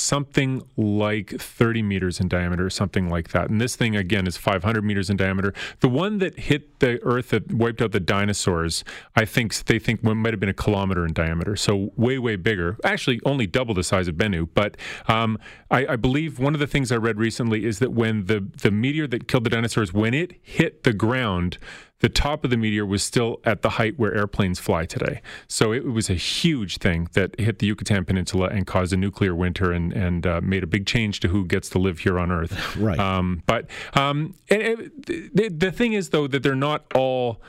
like 0.77 1.31
30 1.31 1.83
meters 1.83 2.21
in 2.21 2.29
diameter, 2.29 2.67
or 2.67 2.71
something 2.71 3.09
like 3.09 3.29
that. 3.31 3.51
And 3.51 3.61
this 3.61 3.77
thing, 3.77 3.97
again, 3.97 4.27
is 4.27 4.37
500 4.37 4.83
meters 4.83 5.11
in 5.11 5.17
diameter. 5.17 5.55
The 5.81 5.89
one 5.89 6.19
that 6.19 6.39
hit 6.39 6.81
the 6.81 7.03
Earth 7.03 7.31
that 7.31 7.53
wiped 7.53 7.81
out 7.81 7.93
the 7.93 8.01
dinosaurs, 8.01 8.85
I 9.15 9.25
think 9.25 9.55
they 9.65 9.79
think 9.79 10.03
might 10.03 10.33
have 10.33 10.41
been 10.41 10.49
a 10.49 10.55
kilometer 10.55 11.05
in 11.05 11.13
diameter. 11.13 11.57
So 11.57 11.93
way, 11.97 12.19
way 12.19 12.37
bigger. 12.37 12.77
Actually, 12.85 13.21
only 13.25 13.47
double 13.47 13.75
the 13.75 13.85
size 13.85 14.09
of 14.09 14.17
Bennu. 14.17 14.49
But 14.55 14.77
um, 15.09 15.39
I, 15.71 15.87
I, 15.87 15.97
believe 15.97 16.39
one 16.39 16.55
of 16.55 16.61
the 16.61 16.67
things 16.67 16.93
I 16.93 16.97
read 16.97 17.19
recently 17.19 17.65
is 17.65 17.79
that 17.81 17.93
when 17.93 18.27
the, 18.27 18.41
the 18.63 18.71
meteor 18.71 19.07
that 19.09 19.29
killed 19.29 19.45
the 19.45 19.51
dinosaurs, 19.51 19.93
when 19.93 20.15
it 20.15 20.35
hit 20.43 20.83
the 20.85 20.93
ground, 20.93 21.59
the 22.01 22.09
top 22.09 22.45
of 22.45 22.51
the 22.51 22.57
meteor 22.57 22.85
was 22.85 23.03
still 23.03 23.41
at 23.45 23.63
the 23.63 23.71
height 23.71 23.99
where 23.99 24.15
airplanes 24.15 24.59
fly 24.59 24.85
today. 24.85 25.23
So 25.49 25.73
it, 25.73 25.87
was 25.87 26.11
a 26.11 26.15
huge 26.15 26.77
thing 26.79 27.09
that 27.15 27.39
hit 27.41 27.59
the 27.59 27.67
Yucatan 27.67 28.05
Peninsula 28.05 28.49
and 28.49 28.67
caused 28.67 28.93
a 28.93 28.97
nuclear 28.97 29.35
winter 29.35 29.73
and, 29.73 29.93
and 29.93 30.27
uh, 30.27 30.41
made 30.43 30.63
a 30.63 30.67
big 30.67 30.85
change 30.85 31.21
to 31.21 31.29
who 31.29 31.47
gets 31.47 31.71
to 31.71 31.79
live 31.79 32.01
here 32.01 32.19
on 32.19 32.31
Earth. 32.31 32.77
right. 32.77 32.99
Um, 32.99 33.43
but 33.47 33.71
um, 33.95 34.35
and, 34.51 34.63
and 34.63 34.91
the, 35.07 35.49
the 35.49 35.73
thing 35.73 35.95
is, 35.95 36.11
though, 36.11 36.27
that 36.27 36.43
they're 36.43 36.55
not 36.55 36.85
all 36.95 37.41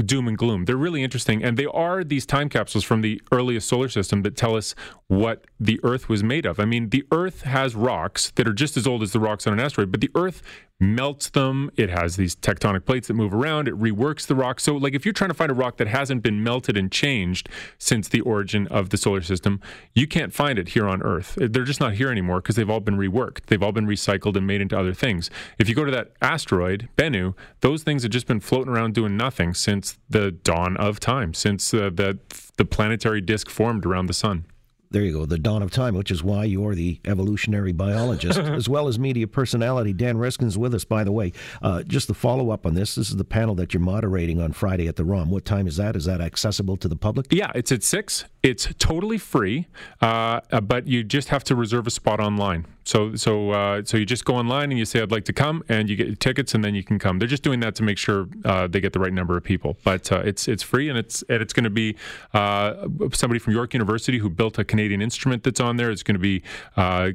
doom 0.00 0.26
and 0.26 0.38
gloom. 0.38 0.64
They're 0.64 0.76
really 0.76 1.02
interesting, 1.02 1.44
and 1.44 1.56
they 1.56 1.66
are 1.66 2.02
these 2.02 2.24
time 2.24 2.48
capsules 2.48 2.84
from 2.84 3.02
the 3.02 3.20
earliest 3.30 3.68
solar 3.68 3.88
system 3.88 4.22
that 4.22 4.36
tell 4.36 4.56
us 4.56 4.74
what 5.08 5.46
the 5.60 5.78
Earth 5.82 6.08
was 6.08 6.24
made 6.24 6.46
of. 6.46 6.58
I 6.58 6.64
mean, 6.64 6.88
the 6.88 7.04
Earth 7.12 7.42
has 7.42 7.74
rocks 7.74 8.30
that 8.36 8.48
are 8.48 8.52
just 8.52 8.76
as 8.76 8.86
old 8.86 9.02
as 9.02 9.12
the 9.12 9.20
rocks 9.20 9.46
on 9.46 9.52
an 9.52 9.60
asteroid, 9.60 9.90
but 9.90 10.00
the 10.00 10.10
Earth 10.14 10.42
melts 10.82 11.30
them. 11.30 11.70
It 11.76 11.88
has 11.90 12.16
these 12.16 12.34
tectonic 12.34 12.84
plates 12.84 13.08
that 13.08 13.14
move 13.14 13.32
around. 13.32 13.68
It 13.68 13.78
reworks 13.78 14.26
the 14.26 14.34
rock. 14.34 14.58
So, 14.60 14.76
like, 14.76 14.94
if 14.94 15.06
you're 15.06 15.12
trying 15.12 15.30
to 15.30 15.34
find 15.34 15.50
a 15.50 15.54
rock 15.54 15.76
that 15.76 15.86
hasn't 15.86 16.22
been 16.22 16.42
melted 16.42 16.76
and 16.76 16.90
changed 16.90 17.48
since 17.78 18.08
the 18.08 18.20
origin 18.22 18.66
of 18.66 18.90
the 18.90 18.96
solar 18.96 19.22
system, 19.22 19.60
you 19.94 20.06
can't 20.06 20.34
find 20.34 20.58
it 20.58 20.70
here 20.70 20.88
on 20.88 21.02
Earth. 21.02 21.38
They're 21.40 21.64
just 21.64 21.80
not 21.80 21.94
here 21.94 22.10
anymore 22.10 22.40
because 22.40 22.56
they've 22.56 22.68
all 22.68 22.80
been 22.80 22.96
reworked. 22.96 23.46
They've 23.46 23.62
all 23.62 23.72
been 23.72 23.86
recycled 23.86 24.36
and 24.36 24.46
made 24.46 24.60
into 24.60 24.78
other 24.78 24.92
things. 24.92 25.30
If 25.58 25.68
you 25.68 25.74
go 25.74 25.84
to 25.84 25.92
that 25.92 26.12
asteroid, 26.20 26.88
Bennu, 26.96 27.34
those 27.60 27.84
things 27.84 28.02
have 28.02 28.12
just 28.12 28.26
been 28.26 28.40
floating 28.40 28.72
around 28.72 28.94
doing 28.94 29.16
nothing 29.16 29.54
since 29.54 29.98
the 30.10 30.32
dawn 30.32 30.76
of 30.76 30.98
time, 30.98 31.32
since 31.32 31.72
uh, 31.72 31.90
the, 31.94 32.18
the 32.56 32.64
planetary 32.64 33.20
disk 33.20 33.48
formed 33.48 33.86
around 33.86 34.06
the 34.06 34.14
sun. 34.14 34.46
There 34.92 35.02
you 35.02 35.12
go, 35.12 35.24
the 35.24 35.38
dawn 35.38 35.62
of 35.62 35.70
time, 35.70 35.94
which 35.94 36.10
is 36.10 36.22
why 36.22 36.44
you're 36.44 36.74
the 36.74 37.00
evolutionary 37.06 37.72
biologist, 37.72 38.38
as 38.38 38.68
well 38.68 38.88
as 38.88 38.98
media 38.98 39.26
personality. 39.26 39.94
Dan 39.94 40.18
Riskin's 40.18 40.58
with 40.58 40.74
us, 40.74 40.84
by 40.84 41.02
the 41.02 41.12
way. 41.12 41.32
Uh, 41.62 41.82
just 41.82 42.08
the 42.08 42.14
follow 42.14 42.50
up 42.50 42.66
on 42.66 42.74
this, 42.74 42.94
this 42.96 43.08
is 43.08 43.16
the 43.16 43.24
panel 43.24 43.54
that 43.54 43.72
you're 43.72 43.80
moderating 43.80 44.38
on 44.38 44.52
Friday 44.52 44.86
at 44.88 44.96
the 44.96 45.04
ROM. 45.04 45.30
What 45.30 45.46
time 45.46 45.66
is 45.66 45.76
that? 45.76 45.96
Is 45.96 46.04
that 46.04 46.20
accessible 46.20 46.76
to 46.76 46.88
the 46.88 46.96
public? 46.96 47.26
Yeah, 47.30 47.50
it's 47.54 47.72
at 47.72 47.82
6. 47.82 48.26
It's 48.42 48.68
totally 48.78 49.18
free, 49.18 49.68
uh, 50.00 50.40
but 50.62 50.88
you 50.88 51.04
just 51.04 51.28
have 51.28 51.44
to 51.44 51.54
reserve 51.54 51.86
a 51.86 51.92
spot 51.92 52.18
online. 52.18 52.66
So 52.84 53.14
so 53.14 53.50
uh, 53.50 53.82
so 53.84 53.96
you 53.96 54.04
just 54.04 54.24
go 54.24 54.34
online 54.34 54.70
and 54.70 54.78
you 54.78 54.84
say 54.84 55.00
I'd 55.00 55.12
like 55.12 55.24
to 55.26 55.32
come, 55.32 55.62
and 55.68 55.88
you 55.88 55.94
get 55.94 56.18
tickets, 56.18 56.52
and 56.52 56.64
then 56.64 56.74
you 56.74 56.82
can 56.82 56.98
come. 56.98 57.20
They're 57.20 57.28
just 57.28 57.44
doing 57.44 57.60
that 57.60 57.76
to 57.76 57.84
make 57.84 57.98
sure 57.98 58.26
uh, 58.44 58.66
they 58.66 58.80
get 58.80 58.92
the 58.92 58.98
right 58.98 59.12
number 59.12 59.36
of 59.36 59.44
people. 59.44 59.76
But 59.84 60.10
uh, 60.10 60.22
it's 60.24 60.48
it's 60.48 60.64
free, 60.64 60.88
and 60.88 60.98
it's 60.98 61.22
and 61.28 61.40
it's 61.40 61.52
going 61.52 61.64
to 61.64 61.70
be 61.70 61.94
uh, 62.34 62.88
somebody 63.12 63.38
from 63.38 63.52
York 63.52 63.74
University 63.74 64.18
who 64.18 64.28
built 64.28 64.58
a 64.58 64.64
Canadian 64.64 65.00
instrument 65.00 65.44
that's 65.44 65.60
on 65.60 65.76
there. 65.76 65.92
It's 65.92 66.02
going 66.02 66.16
to 66.16 66.20
be 66.20 66.42
uh, 66.76 67.10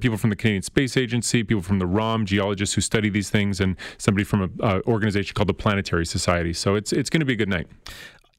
people 0.00 0.18
from 0.18 0.28
the 0.28 0.36
Canadian 0.36 0.62
Space 0.62 0.98
Agency, 0.98 1.42
people 1.44 1.62
from 1.62 1.78
the 1.78 1.86
ROM, 1.86 2.26
geologists 2.26 2.74
who 2.74 2.82
study 2.82 3.08
these 3.08 3.30
things, 3.30 3.58
and 3.58 3.76
somebody 3.96 4.24
from 4.24 4.42
an 4.42 4.82
organization 4.86 5.32
called 5.34 5.48
the 5.48 5.54
Planetary 5.54 6.04
Society. 6.04 6.52
So 6.52 6.74
it's 6.74 6.92
it's 6.92 7.08
going 7.08 7.20
to 7.20 7.26
be 7.26 7.32
a 7.32 7.36
good 7.36 7.48
night. 7.48 7.68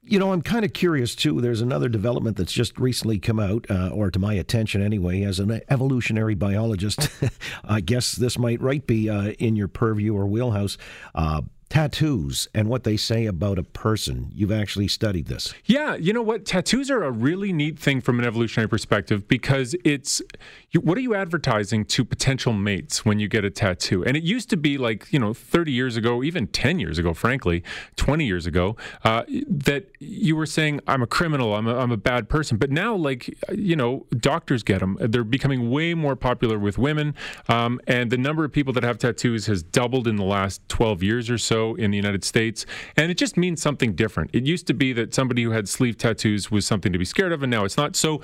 You 0.06 0.20
know, 0.20 0.34
I'm 0.34 0.42
kind 0.42 0.66
of 0.66 0.74
curious 0.74 1.16
too. 1.16 1.40
There's 1.40 1.62
another 1.62 1.88
development 1.88 2.36
that's 2.36 2.52
just 2.52 2.78
recently 2.78 3.20
come 3.20 3.40
out, 3.40 3.66
uh, 3.70 3.90
or 3.90 4.12
to 4.12 4.20
my 4.20 4.34
attention 4.34 4.82
anyway, 4.82 5.22
as 5.22 5.40
an 5.40 5.62
evolutionary 5.70 6.36
biologist. 6.36 7.08
I 7.64 7.80
guess 7.80 8.12
this 8.12 8.38
might 8.38 8.60
right 8.60 8.86
be 8.86 9.10
uh, 9.10 9.30
in 9.40 9.56
your 9.56 9.70
purview 9.70 10.14
or 10.14 10.26
wheelhouse. 10.26 10.78
Uh, 11.16 11.44
tattoos 11.74 12.48
and 12.54 12.70
what 12.70 12.84
they 12.84 12.96
say 12.96 13.26
about 13.26 13.58
a 13.58 13.64
person. 13.64 14.30
You've 14.32 14.52
actually 14.52 14.88
studied 14.88 15.26
this. 15.26 15.56
Yeah, 15.66 15.96
you 15.96 16.14
know 16.14 16.22
what? 16.22 16.46
Tattoos 16.46 16.92
are 16.92 17.04
a 17.04 17.10
really 17.10 17.52
neat 17.52 17.80
thing 17.80 18.00
from 18.00 18.20
an 18.20 18.26
evolutionary 18.26 18.70
perspective 18.70 19.28
because 19.28 19.76
it's 19.84 20.22
what 20.82 21.00
are 21.00 21.02
you 21.02 21.16
advertising 21.16 21.84
to 21.86 22.06
potential 22.06 22.54
mates 22.54 23.04
when 23.06 23.20
you 23.20 23.28
get 23.28 23.44
a 23.44 23.50
tattoo? 23.50 24.06
And 24.06 24.16
it 24.16 24.22
used 24.22 24.52
to 24.52 24.58
be 24.58 24.78
like, 24.78 25.12
you 25.12 25.18
know, 25.18 25.34
30 25.34 25.72
years 25.72 25.98
ago, 25.98 26.22
even 26.22 26.46
10 26.46 26.78
years 26.78 27.00
ago, 27.00 27.12
frankly, 27.12 27.64
20 27.96 28.24
years 28.24 28.46
ago, 28.46 28.76
uh, 29.04 29.24
that 29.48 29.88
you 30.00 30.36
were 30.36 30.46
saying, 30.46 30.80
I'm 30.86 31.02
a 31.02 31.08
criminal, 31.08 31.56
I'm 31.56 31.68
a, 31.68 31.76
I'm 31.76 31.92
a 31.92 31.98
bad 31.98 32.30
person. 32.30 32.58
But 32.58 32.70
now, 32.70 32.96
like, 32.96 33.36
you 33.52 33.76
know, 33.76 34.06
doctors 34.16 34.62
get 34.62 34.80
them. 34.80 34.96
They're 35.00 35.24
becoming 35.24 35.72
way 35.72 35.96
more 35.96 36.16
popular 36.16 36.60
with 36.60 36.78
women. 36.78 37.16
Um, 37.50 37.80
and 37.88 38.12
the 38.12 38.18
number 38.18 38.46
of 38.46 38.52
people 38.52 38.74
that 38.74 38.84
have 38.84 39.00
tattoos 39.00 39.48
has 39.48 39.64
doubled 39.64 40.08
in 40.08 40.18
the 40.18 40.24
last 40.24 40.62
12 40.70 41.02
years 41.02 41.32
or 41.32 41.40
so 41.40 41.63
in 41.72 41.92
the 41.92 41.98
United 41.98 42.24
States. 42.24 42.66
And 42.98 43.10
it 43.12 43.18
just 43.18 43.38
means 43.38 43.62
something 43.62 43.94
different. 43.94 44.30
It 44.34 44.46
used 44.46 44.68
to 44.68 44.74
be 44.74 44.94
that 44.94 45.14
somebody 45.14 45.44
who 45.44 45.52
had 45.52 45.68
sleeve 45.70 45.98
tattoos 45.98 46.52
was 46.52 46.66
something 46.66 46.92
to 46.92 47.00
be 47.00 47.06
scared 47.06 47.32
of, 47.32 47.44
and 47.44 47.52
now 47.52 47.64
it's 47.66 47.78
not. 47.78 47.96
So 47.96 48.22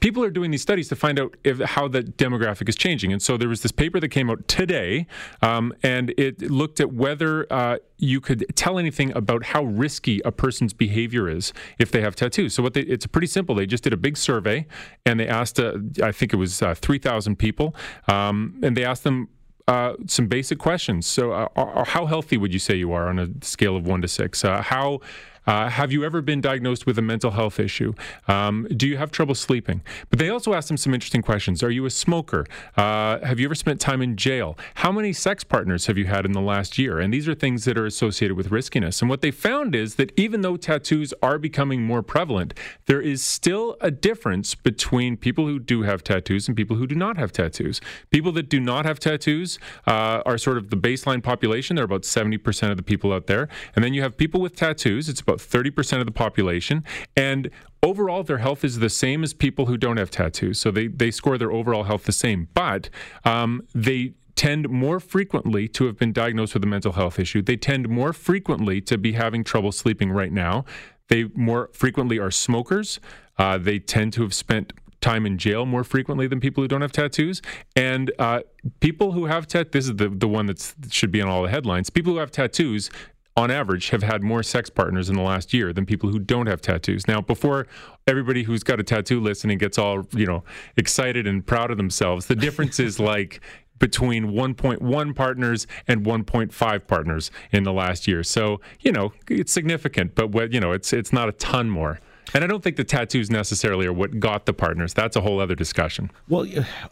people 0.00 0.22
are 0.22 0.30
doing 0.30 0.50
these 0.50 0.62
studies 0.62 0.88
to 0.88 0.96
find 0.96 1.18
out 1.18 1.36
if, 1.44 1.58
how 1.60 1.88
the 1.88 2.02
demographic 2.02 2.68
is 2.68 2.76
changing. 2.76 3.12
And 3.12 3.22
so 3.22 3.36
there 3.36 3.48
was 3.48 3.62
this 3.62 3.72
paper 3.72 3.98
that 4.00 4.08
came 4.08 4.30
out 4.30 4.46
today, 4.48 5.06
um, 5.40 5.72
and 5.82 6.14
it 6.18 6.50
looked 6.50 6.80
at 6.80 6.92
whether 6.92 7.50
uh, 7.52 7.78
you 7.98 8.20
could 8.20 8.44
tell 8.54 8.78
anything 8.78 9.16
about 9.16 9.44
how 9.44 9.64
risky 9.64 10.20
a 10.24 10.32
person's 10.32 10.72
behavior 10.72 11.28
is 11.28 11.52
if 11.78 11.90
they 11.90 12.00
have 12.00 12.16
tattoos. 12.16 12.54
So 12.54 12.62
what 12.62 12.74
they, 12.74 12.82
it's 12.82 13.06
pretty 13.06 13.28
simple. 13.28 13.54
They 13.54 13.66
just 13.66 13.84
did 13.84 13.92
a 13.92 13.96
big 13.96 14.16
survey, 14.16 14.66
and 15.06 15.18
they 15.20 15.28
asked, 15.28 15.60
uh, 15.60 15.74
I 16.02 16.12
think 16.12 16.32
it 16.32 16.36
was 16.36 16.62
uh, 16.62 16.74
3,000 16.74 17.36
people, 17.36 17.74
um, 18.08 18.58
and 18.62 18.76
they 18.76 18.84
asked 18.84 19.04
them 19.04 19.28
uh, 19.68 19.94
some 20.06 20.26
basic 20.26 20.58
questions. 20.58 21.06
So, 21.06 21.32
uh, 21.32 21.48
uh, 21.56 21.84
how 21.84 22.06
healthy 22.06 22.36
would 22.36 22.52
you 22.52 22.58
say 22.58 22.74
you 22.74 22.92
are 22.92 23.08
on 23.08 23.18
a 23.18 23.28
scale 23.42 23.76
of 23.76 23.86
one 23.86 24.02
to 24.02 24.08
six? 24.08 24.44
Uh, 24.44 24.62
how 24.62 25.00
uh, 25.46 25.68
have 25.68 25.92
you 25.92 26.04
ever 26.04 26.20
been 26.20 26.40
diagnosed 26.40 26.86
with 26.86 26.98
a 26.98 27.02
mental 27.02 27.32
health 27.32 27.58
issue? 27.58 27.92
Um, 28.28 28.66
do 28.76 28.88
you 28.88 28.96
have 28.96 29.10
trouble 29.10 29.34
sleeping? 29.34 29.82
But 30.10 30.18
they 30.18 30.28
also 30.28 30.54
asked 30.54 30.68
them 30.68 30.76
some 30.76 30.94
interesting 30.94 31.22
questions. 31.22 31.62
Are 31.62 31.70
you 31.70 31.86
a 31.86 31.90
smoker? 31.90 32.46
Uh, 32.76 33.18
have 33.20 33.40
you 33.40 33.46
ever 33.46 33.54
spent 33.54 33.80
time 33.80 34.02
in 34.02 34.16
jail? 34.16 34.56
How 34.76 34.92
many 34.92 35.12
sex 35.12 35.44
partners 35.44 35.86
have 35.86 35.98
you 35.98 36.06
had 36.06 36.24
in 36.24 36.32
the 36.32 36.40
last 36.40 36.78
year? 36.78 36.98
And 36.98 37.12
these 37.12 37.28
are 37.28 37.34
things 37.34 37.64
that 37.64 37.78
are 37.78 37.86
associated 37.86 38.36
with 38.36 38.50
riskiness. 38.50 39.00
And 39.00 39.08
what 39.08 39.20
they 39.20 39.30
found 39.30 39.74
is 39.74 39.96
that 39.96 40.12
even 40.18 40.42
though 40.42 40.56
tattoos 40.56 41.12
are 41.22 41.38
becoming 41.38 41.82
more 41.82 42.02
prevalent, 42.02 42.54
there 42.86 43.00
is 43.00 43.22
still 43.22 43.76
a 43.80 43.90
difference 43.90 44.54
between 44.54 45.16
people 45.16 45.46
who 45.46 45.58
do 45.58 45.82
have 45.82 46.04
tattoos 46.04 46.48
and 46.48 46.56
people 46.56 46.76
who 46.76 46.86
do 46.86 46.94
not 46.94 47.16
have 47.16 47.32
tattoos. 47.32 47.80
People 48.10 48.32
that 48.32 48.48
do 48.48 48.60
not 48.60 48.84
have 48.84 48.98
tattoos 48.98 49.58
uh, 49.86 50.22
are 50.24 50.38
sort 50.38 50.56
of 50.56 50.70
the 50.70 50.76
baseline 50.76 51.22
population. 51.22 51.76
They're 51.76 51.84
about 51.84 52.02
70% 52.02 52.70
of 52.70 52.76
the 52.76 52.82
people 52.82 53.12
out 53.12 53.26
there. 53.26 53.48
And 53.74 53.84
then 53.84 53.94
you 53.94 54.02
have 54.02 54.16
people 54.16 54.40
with 54.40 54.56
tattoos. 54.56 55.08
It's 55.08 55.20
about 55.20 55.31
about 55.32 55.38
30% 55.38 56.00
of 56.00 56.06
the 56.06 56.12
population. 56.12 56.84
And 57.16 57.50
overall, 57.82 58.22
their 58.22 58.38
health 58.38 58.64
is 58.64 58.78
the 58.78 58.90
same 58.90 59.22
as 59.22 59.32
people 59.32 59.66
who 59.66 59.76
don't 59.76 59.96
have 59.96 60.10
tattoos. 60.10 60.60
So 60.60 60.70
they, 60.70 60.88
they 60.88 61.10
score 61.10 61.38
their 61.38 61.52
overall 61.52 61.84
health 61.84 62.04
the 62.04 62.12
same. 62.12 62.48
But 62.54 62.90
um, 63.24 63.66
they 63.74 64.14
tend 64.34 64.68
more 64.68 64.98
frequently 65.00 65.68
to 65.68 65.86
have 65.86 65.98
been 65.98 66.12
diagnosed 66.12 66.54
with 66.54 66.64
a 66.64 66.66
mental 66.66 66.92
health 66.92 67.18
issue. 67.18 67.42
They 67.42 67.56
tend 67.56 67.88
more 67.88 68.12
frequently 68.12 68.80
to 68.82 68.98
be 68.98 69.12
having 69.12 69.44
trouble 69.44 69.72
sleeping 69.72 70.10
right 70.10 70.32
now. 70.32 70.64
They 71.08 71.24
more 71.34 71.68
frequently 71.72 72.18
are 72.18 72.30
smokers. 72.30 72.98
Uh, 73.38 73.58
they 73.58 73.78
tend 73.78 74.12
to 74.14 74.22
have 74.22 74.32
spent 74.32 74.72
time 75.02 75.26
in 75.26 75.36
jail 75.36 75.66
more 75.66 75.84
frequently 75.84 76.26
than 76.26 76.40
people 76.40 76.62
who 76.62 76.68
don't 76.68 76.80
have 76.80 76.92
tattoos. 76.92 77.42
And 77.76 78.10
uh, 78.18 78.40
people 78.80 79.12
who 79.12 79.26
have 79.26 79.46
tattoos, 79.46 79.72
this 79.72 79.84
is 79.88 79.96
the, 79.96 80.08
the 80.08 80.28
one 80.28 80.46
that 80.46 80.74
should 80.88 81.10
be 81.10 81.20
on 81.20 81.28
all 81.28 81.42
the 81.42 81.50
headlines. 81.50 81.90
People 81.90 82.14
who 82.14 82.18
have 82.20 82.30
tattoos 82.30 82.88
on 83.36 83.50
average, 83.50 83.90
have 83.90 84.02
had 84.02 84.22
more 84.22 84.42
sex 84.42 84.68
partners 84.68 85.08
in 85.08 85.16
the 85.16 85.22
last 85.22 85.54
year 85.54 85.72
than 85.72 85.86
people 85.86 86.10
who 86.10 86.18
don't 86.18 86.46
have 86.46 86.60
tattoos. 86.60 87.08
Now, 87.08 87.20
before 87.20 87.66
everybody 88.06 88.42
who's 88.42 88.62
got 88.62 88.78
a 88.78 88.82
tattoo 88.82 89.20
listening 89.20 89.58
gets 89.58 89.78
all, 89.78 90.06
you 90.12 90.26
know, 90.26 90.44
excited 90.76 91.26
and 91.26 91.44
proud 91.46 91.70
of 91.70 91.78
themselves, 91.78 92.26
the 92.26 92.36
difference 92.36 92.78
is 92.78 93.00
like 93.00 93.40
between 93.78 94.26
1.1 94.26 95.16
partners 95.16 95.66
and 95.88 96.04
1.5 96.04 96.86
partners 96.86 97.30
in 97.50 97.64
the 97.64 97.72
last 97.72 98.06
year. 98.06 98.22
So, 98.22 98.60
you 98.80 98.92
know, 98.92 99.12
it's 99.28 99.52
significant, 99.52 100.14
but 100.14 100.52
you 100.52 100.60
know, 100.60 100.72
it's 100.72 100.92
it's 100.92 101.12
not 101.12 101.28
a 101.28 101.32
ton 101.32 101.68
more. 101.68 101.98
And 102.34 102.42
I 102.42 102.46
don't 102.46 102.62
think 102.62 102.76
the 102.76 102.84
tattoos 102.84 103.30
necessarily 103.30 103.86
are 103.86 103.92
what 103.92 104.18
got 104.18 104.46
the 104.46 104.52
partners. 104.52 104.94
That's 104.94 105.16
a 105.16 105.20
whole 105.20 105.40
other 105.40 105.54
discussion. 105.54 106.10
Well, 106.28 106.46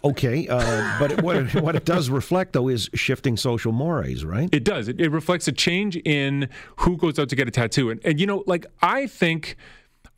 okay, 0.05 0.47
uh, 0.49 0.99
but 0.99 1.23
what 1.23 1.37
it, 1.37 1.55
what 1.63 1.77
it 1.77 1.85
does 1.85 2.11
reflect 2.11 2.53
though 2.53 2.69
is 2.69 2.91
shifting 2.95 3.37
social 3.37 3.73
mores, 3.73 4.25
right? 4.25 4.49
It 4.53 4.65
does. 4.65 4.89
It, 4.89 5.01
it 5.01 5.11
reflects 5.11 5.49
a 5.49 5.53
change 5.53 5.97
in 5.97 6.49
who 6.77 6.97
goes 6.97 7.19
out 7.19 7.29
to 7.31 7.37
get 7.37 7.49
a 7.49 7.51
tattoo, 7.51 7.91
and, 7.91 8.01
and 8.05 8.21
you 8.21 8.27
know, 8.27 8.45
like 8.47 8.67
I 8.83 9.07
think. 9.07 9.57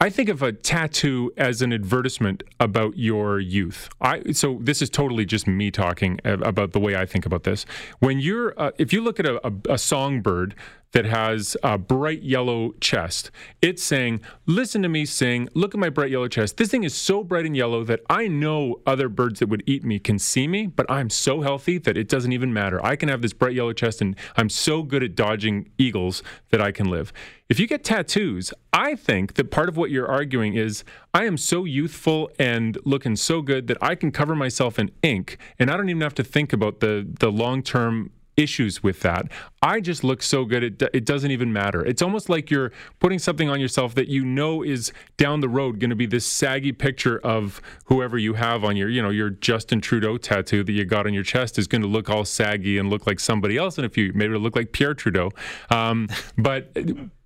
I 0.01 0.11
think 0.11 0.29
of 0.29 0.43
a 0.43 0.53
tattoo 0.53 1.33
as 1.37 1.63
an 1.63 1.73
advertisement 1.73 2.43
about 2.59 2.99
your 2.99 3.39
youth. 3.39 3.89
I 4.01 4.33
so 4.33 4.59
this 4.61 4.83
is 4.83 4.91
totally 4.91 5.25
just 5.25 5.47
me 5.47 5.71
talking 5.71 6.19
about 6.25 6.73
the 6.73 6.81
way 6.81 6.97
I 6.97 7.07
think 7.07 7.25
about 7.25 7.45
this. 7.45 7.65
When 8.01 8.19
you're, 8.19 8.53
uh, 8.61 8.73
if 8.79 8.93
you 8.93 9.01
look 9.01 9.21
at 9.21 9.27
a, 9.27 9.47
a, 9.47 9.53
a 9.75 9.79
songbird 9.79 10.57
that 10.93 11.05
has 11.05 11.57
a 11.63 11.77
bright 11.77 12.23
yellow 12.23 12.73
chest. 12.81 13.31
It's 13.61 13.83
saying, 13.83 14.21
Listen 14.47 14.83
to 14.83 14.89
me 14.89 15.05
sing. 15.05 15.49
Look 15.55 15.75
at 15.75 15.81
my 15.81 15.89
bright 15.89 16.11
yellow 16.11 16.29
chest. 16.29 16.57
This 16.57 16.71
thing 16.71 16.85
is 16.85 16.95
so 16.95 17.25
bright 17.25 17.47
and 17.47 17.57
yellow 17.57 17.85
that 17.85 18.01
I 18.09 18.29
know 18.29 18.81
other 18.87 19.09
birds 19.09 19.41
that 19.41 19.49
would 19.49 19.63
eat 19.67 19.85
me 19.85 19.99
can 19.99 20.19
see 20.19 20.47
me, 20.47 20.67
but 20.67 20.91
I'm 20.91 21.11
so 21.11 21.41
healthy 21.41 21.79
that 21.79 21.97
it 21.97 22.09
doesn't 22.09 22.33
even 22.33 22.53
matter. 22.53 22.85
I 22.85 22.97
can 22.97 23.09
have 23.09 23.23
this 23.23 23.33
bright 23.33 23.55
yellow 23.55 23.73
chest 23.73 24.01
and 24.01 24.17
I'm 24.37 24.49
so 24.49 24.83
good 24.83 25.03
at 25.03 25.15
dodging 25.15 25.71
eagles 25.79 26.23
that 26.51 26.61
I 26.61 26.73
can 26.73 26.89
live. 26.89 27.13
If 27.49 27.61
you 27.61 27.67
get 27.67 27.85
tattoos, 27.85 28.53
I 28.73 28.95
think 28.95 29.35
that 29.35 29.51
part 29.51 29.69
of 29.69 29.77
what 29.77 29.91
you're 29.91 30.09
arguing 30.09 30.55
is 30.55 30.85
I 31.13 31.25
am 31.25 31.37
so 31.37 31.65
youthful 31.65 32.31
and 32.39 32.79
looking 32.85 33.17
so 33.17 33.43
good 33.43 33.67
that 33.67 33.77
I 33.83 33.95
can 33.95 34.11
cover 34.11 34.35
myself 34.35 34.79
in 34.79 34.91
ink 35.03 35.37
and 35.59 35.71
I 35.71 35.77
don't 35.77 35.91
even 35.91 36.03
have 36.03 36.15
to 36.15 36.25
think 36.25 36.53
about 36.53 36.81
the 36.81 37.07
the 37.21 37.31
long-term 37.31 38.11
issues 38.37 38.83
with 38.83 39.01
that. 39.01 39.27
I 39.63 39.81
just 39.81 40.03
look 40.03 40.23
so 40.23 40.45
good, 40.45 40.63
it, 40.63 40.83
it 40.93 41.05
doesn't 41.05 41.31
even 41.31 41.53
matter. 41.53 41.85
It's 41.85 42.03
almost 42.03 42.29
like 42.29 42.51
you're 42.51 42.73
putting 42.99 43.19
something 43.19 43.49
on 43.49 43.61
yourself 43.61 43.95
that 43.95 44.09
you 44.09 44.25
know 44.25 44.63
is 44.63 44.93
down 45.17 45.41
the 45.41 45.49
road 45.49 45.79
going 45.79 45.91
to 45.91 45.97
be 45.97 46.07
this 46.07 46.27
saggy 46.27 46.73
picture 46.73 47.19
of 47.19 47.61
whoever 47.87 48.19
you 48.19 48.35
have 48.35 48.65
on 48.65 48.77
your, 48.77 48.89
you 48.89 49.03
know, 49.03 49.11
your 49.11 49.31
Justin 49.31 49.81
Trudeau 49.81 50.17
tattoo 50.17 50.65
that 50.65 50.73
you 50.73 50.85
got 50.85 51.07
on 51.07 51.15
your 51.15 51.25
chest 51.25 51.59
is 51.59 51.67
going 51.67 51.83
to 51.83 51.89
look 51.89 52.09
all 52.09 52.25
saggy 52.25 52.79
and 52.79 52.91
look 52.91 53.07
like 53.07 53.21
somebody 53.21 53.57
else 53.57 53.79
in 53.79 53.85
a 53.85 53.89
few, 53.89 54.13
maybe 54.15 54.35
it'll 54.35 54.41
look 54.41 54.57
like 54.57 54.73
Pierre 54.73 54.95
Trudeau. 54.95 55.31
Um, 55.71 56.09
but 56.39 56.77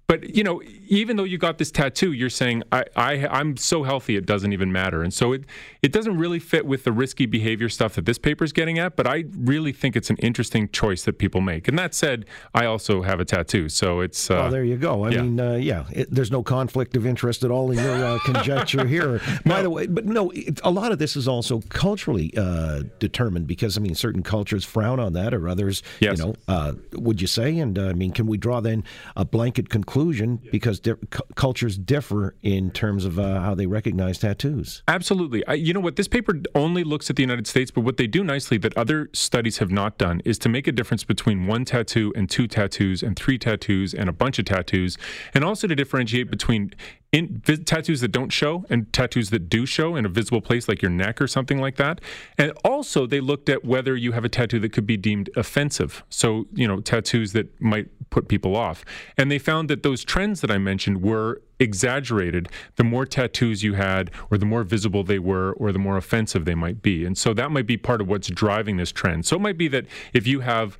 but 0.06 0.36
you 0.36 0.44
know, 0.44 0.62
even 0.88 1.16
though 1.16 1.24
you 1.24 1.36
got 1.36 1.58
this 1.58 1.70
tattoo, 1.70 2.12
you're 2.12 2.30
saying 2.30 2.62
I, 2.70 2.84
I 2.94 3.26
I'm 3.26 3.56
so 3.56 3.82
healthy 3.82 4.16
it 4.16 4.24
doesn't 4.24 4.52
even 4.52 4.70
matter, 4.70 5.02
and 5.02 5.12
so 5.12 5.32
it 5.32 5.44
it 5.82 5.90
doesn't 5.90 6.16
really 6.16 6.38
fit 6.38 6.64
with 6.64 6.84
the 6.84 6.92
risky 6.92 7.26
behavior 7.26 7.68
stuff 7.68 7.94
that 7.94 8.06
this 8.06 8.18
paper 8.18 8.44
is 8.44 8.52
getting 8.52 8.78
at. 8.78 8.94
But 8.94 9.08
I 9.08 9.24
really 9.36 9.72
think 9.72 9.96
it's 9.96 10.08
an 10.08 10.16
interesting 10.18 10.68
choice 10.68 11.04
that 11.04 11.18
people 11.18 11.40
make. 11.40 11.66
And 11.66 11.76
that 11.78 11.92
said, 11.92 12.26
I 12.54 12.66
also 12.66 13.02
have 13.02 13.18
a 13.18 13.24
tattoo, 13.24 13.68
so 13.68 14.00
it's. 14.00 14.30
Uh, 14.30 14.44
oh, 14.44 14.50
there 14.50 14.62
you 14.62 14.76
go. 14.76 15.04
I 15.04 15.10
yeah. 15.10 15.22
mean, 15.22 15.40
uh, 15.40 15.54
yeah, 15.54 15.86
it, 15.90 16.08
there's 16.10 16.30
no 16.30 16.42
conflict 16.42 16.96
of 16.96 17.04
interest 17.04 17.42
at 17.42 17.50
all 17.50 17.72
in 17.72 17.78
your 17.78 18.04
uh, 18.04 18.18
conjecture 18.20 18.86
here. 18.96 19.20
By 19.44 19.62
the 19.62 19.70
way, 19.70 19.88
but 19.88 20.04
no, 20.04 20.30
it, 20.30 20.60
a 20.62 20.70
lot 20.70 20.92
of 20.92 20.98
this 20.98 21.16
is 21.16 21.26
also 21.26 21.62
culturally 21.68 22.32
uh, 22.36 22.84
determined 23.00 23.48
because 23.48 23.76
I 23.76 23.80
mean, 23.80 23.96
certain 23.96 24.22
cultures 24.22 24.64
frown 24.64 25.00
on 25.00 25.14
that, 25.14 25.34
or 25.34 25.48
others, 25.48 25.82
yes. 25.98 26.18
you 26.18 26.26
know, 26.26 26.34
uh, 26.46 26.74
would 26.92 27.20
you 27.20 27.26
say? 27.26 27.58
And 27.58 27.76
uh, 27.76 27.88
I 27.88 27.92
mean, 27.92 28.12
can 28.12 28.28
we 28.28 28.36
draw 28.36 28.60
then 28.60 28.84
a 29.16 29.24
blanket 29.24 29.68
conclusion? 29.68 29.95
Conclusion 29.96 30.40
because 30.52 30.80
di- 30.80 30.94
cu- 31.10 31.22
cultures 31.34 31.78
differ 31.78 32.36
in 32.42 32.70
terms 32.70 33.04
of 33.04 33.18
uh, 33.18 33.40
how 33.40 33.54
they 33.54 33.66
recognize 33.66 34.18
tattoos. 34.18 34.82
Absolutely. 34.88 35.46
I, 35.46 35.54
you 35.54 35.72
know 35.72 35.80
what? 35.80 35.96
This 35.96 36.08
paper 36.08 36.34
only 36.54 36.84
looks 36.84 37.08
at 37.08 37.16
the 37.16 37.22
United 37.22 37.46
States, 37.46 37.70
but 37.70 37.80
what 37.80 37.96
they 37.96 38.06
do 38.06 38.22
nicely 38.22 38.58
that 38.58 38.76
other 38.76 39.08
studies 39.12 39.58
have 39.58 39.70
not 39.70 39.96
done 39.98 40.20
is 40.24 40.38
to 40.40 40.48
make 40.48 40.66
a 40.66 40.72
difference 40.72 41.04
between 41.04 41.46
one 41.46 41.64
tattoo 41.64 42.12
and 42.14 42.28
two 42.28 42.46
tattoos 42.46 43.02
and 43.02 43.16
three 43.16 43.38
tattoos 43.38 43.94
and 43.94 44.08
a 44.08 44.12
bunch 44.12 44.38
of 44.38 44.44
tattoos, 44.44 44.98
and 45.32 45.44
also 45.44 45.66
to 45.66 45.74
differentiate 45.74 46.30
between 46.30 46.72
in, 47.12 47.40
tattoos 47.40 48.00
that 48.00 48.12
don't 48.12 48.30
show 48.30 48.64
and 48.68 48.92
tattoos 48.92 49.30
that 49.30 49.48
do 49.48 49.66
show 49.66 49.96
in 49.96 50.04
a 50.04 50.08
visible 50.08 50.40
place 50.40 50.68
like 50.68 50.82
your 50.82 50.90
neck 50.90 51.20
or 51.20 51.26
something 51.26 51.58
like 51.58 51.76
that. 51.76 52.00
And 52.36 52.52
also, 52.64 53.06
they 53.06 53.20
looked 53.20 53.48
at 53.48 53.64
whether 53.64 53.96
you 53.96 54.12
have 54.12 54.24
a 54.24 54.28
tattoo 54.28 54.58
that 54.60 54.72
could 54.72 54.86
be 54.86 54.96
deemed 54.96 55.30
offensive. 55.36 56.04
So, 56.08 56.46
you 56.52 56.66
know, 56.66 56.80
tattoos 56.80 57.32
that 57.32 57.60
might 57.60 57.88
put 58.10 58.28
people 58.28 58.56
off. 58.56 58.84
And 59.16 59.30
they 59.30 59.38
found 59.38 59.70
that 59.70 59.82
those 59.82 60.04
trends 60.04 60.40
that 60.40 60.50
I 60.50 60.58
mentioned 60.58 61.02
were 61.02 61.42
exaggerated 61.58 62.48
the 62.76 62.84
more 62.84 63.06
tattoos 63.06 63.62
you 63.62 63.74
had 63.74 64.10
or 64.30 64.36
the 64.36 64.44
more 64.44 64.62
visible 64.62 65.02
they 65.02 65.18
were 65.18 65.52
or 65.54 65.72
the 65.72 65.78
more 65.78 65.96
offensive 65.96 66.44
they 66.44 66.54
might 66.54 66.82
be 66.82 67.02
and 67.02 67.16
so 67.16 67.32
that 67.32 67.50
might 67.50 67.66
be 67.66 67.78
part 67.78 68.02
of 68.02 68.06
what's 68.06 68.28
driving 68.28 68.76
this 68.76 68.92
trend 68.92 69.24
so 69.24 69.36
it 69.36 69.38
might 69.40 69.56
be 69.56 69.66
that 69.66 69.86
if 70.12 70.26
you 70.26 70.40
have 70.40 70.76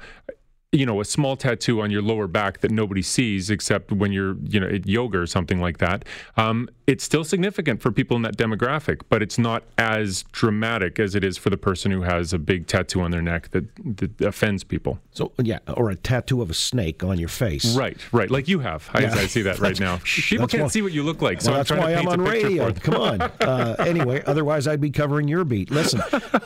you 0.72 0.84
know, 0.84 1.00
a 1.00 1.04
small 1.04 1.36
tattoo 1.36 1.80
on 1.80 1.90
your 1.90 2.02
lower 2.02 2.26
back 2.26 2.60
that 2.60 2.70
nobody 2.70 3.00
sees 3.02 3.50
except 3.50 3.92
when 3.92 4.12
you're, 4.12 4.36
you 4.44 4.60
know, 4.60 4.66
at 4.66 4.86
yoga 4.86 5.18
or 5.18 5.26
something 5.26 5.60
like 5.60 5.78
that, 5.78 6.04
um, 6.36 6.68
it's 6.86 7.02
still 7.02 7.24
significant 7.24 7.80
for 7.80 7.90
people 7.90 8.16
in 8.16 8.22
that 8.22 8.36
demographic, 8.36 9.00
but 9.08 9.22
it's 9.22 9.38
not 9.38 9.62
as 9.78 10.24
dramatic 10.32 10.98
as 10.98 11.14
it 11.14 11.24
is 11.24 11.36
for 11.38 11.50
the 11.50 11.56
person 11.56 11.90
who 11.90 12.02
has 12.02 12.32
a 12.32 12.38
big 12.38 12.66
tattoo 12.66 13.00
on 13.00 13.10
their 13.10 13.22
neck 13.22 13.50
that, 13.52 13.64
that 13.96 14.20
offends 14.20 14.64
people. 14.64 14.98
So, 15.12 15.32
yeah, 15.42 15.58
or 15.68 15.90
a 15.90 15.96
tattoo 15.96 16.42
of 16.42 16.50
a 16.50 16.54
snake 16.54 17.02
on 17.02 17.18
your 17.18 17.28
face. 17.28 17.74
Right, 17.76 17.96
right. 18.12 18.30
Like 18.30 18.46
you 18.46 18.58
have. 18.60 18.88
I, 18.92 19.06
I 19.06 19.26
see 19.26 19.42
that 19.42 19.58
right 19.60 19.78
now. 19.80 19.98
People 20.04 20.46
can't 20.46 20.64
why, 20.64 20.68
see 20.68 20.82
what 20.82 20.92
you 20.92 21.02
look 21.02 21.22
like, 21.22 21.40
so 21.40 21.52
well, 21.52 21.60
I'm 21.60 21.64
that's 21.64 21.80
why 21.80 21.94
I'm 21.94 22.08
on 22.08 22.20
radio. 22.20 22.72
Come 22.72 22.94
on. 22.96 23.20
Uh, 23.20 23.76
anyway, 23.78 24.22
otherwise 24.26 24.66
I'd 24.68 24.80
be 24.80 24.90
covering 24.90 25.26
your 25.28 25.44
beat. 25.44 25.70
Listen, 25.70 26.02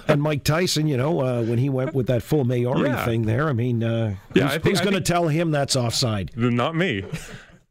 and 0.08 0.22
Mike 0.22 0.44
Tyson, 0.44 0.86
you 0.86 0.96
know, 0.96 1.20
uh, 1.20 1.42
when 1.42 1.58
he 1.58 1.68
went 1.68 1.94
with 1.94 2.06
that 2.06 2.22
full 2.22 2.44
Maori 2.44 2.88
Yeah. 2.88 3.04
thing 3.04 3.22
there, 3.22 3.48
I 3.48 3.52
mean, 3.52 3.82
uh, 3.82 4.14
Yeah, 4.34 4.44
who's, 4.44 4.52
I 4.52 4.58
think- 4.58 4.64
who's 4.76 4.80
going 4.80 4.94
to 4.94 5.00
tell 5.00 5.28
him 5.28 5.50
that's 5.50 5.76
offside? 5.76 6.30
Not 6.36 6.76
me. 6.76 7.04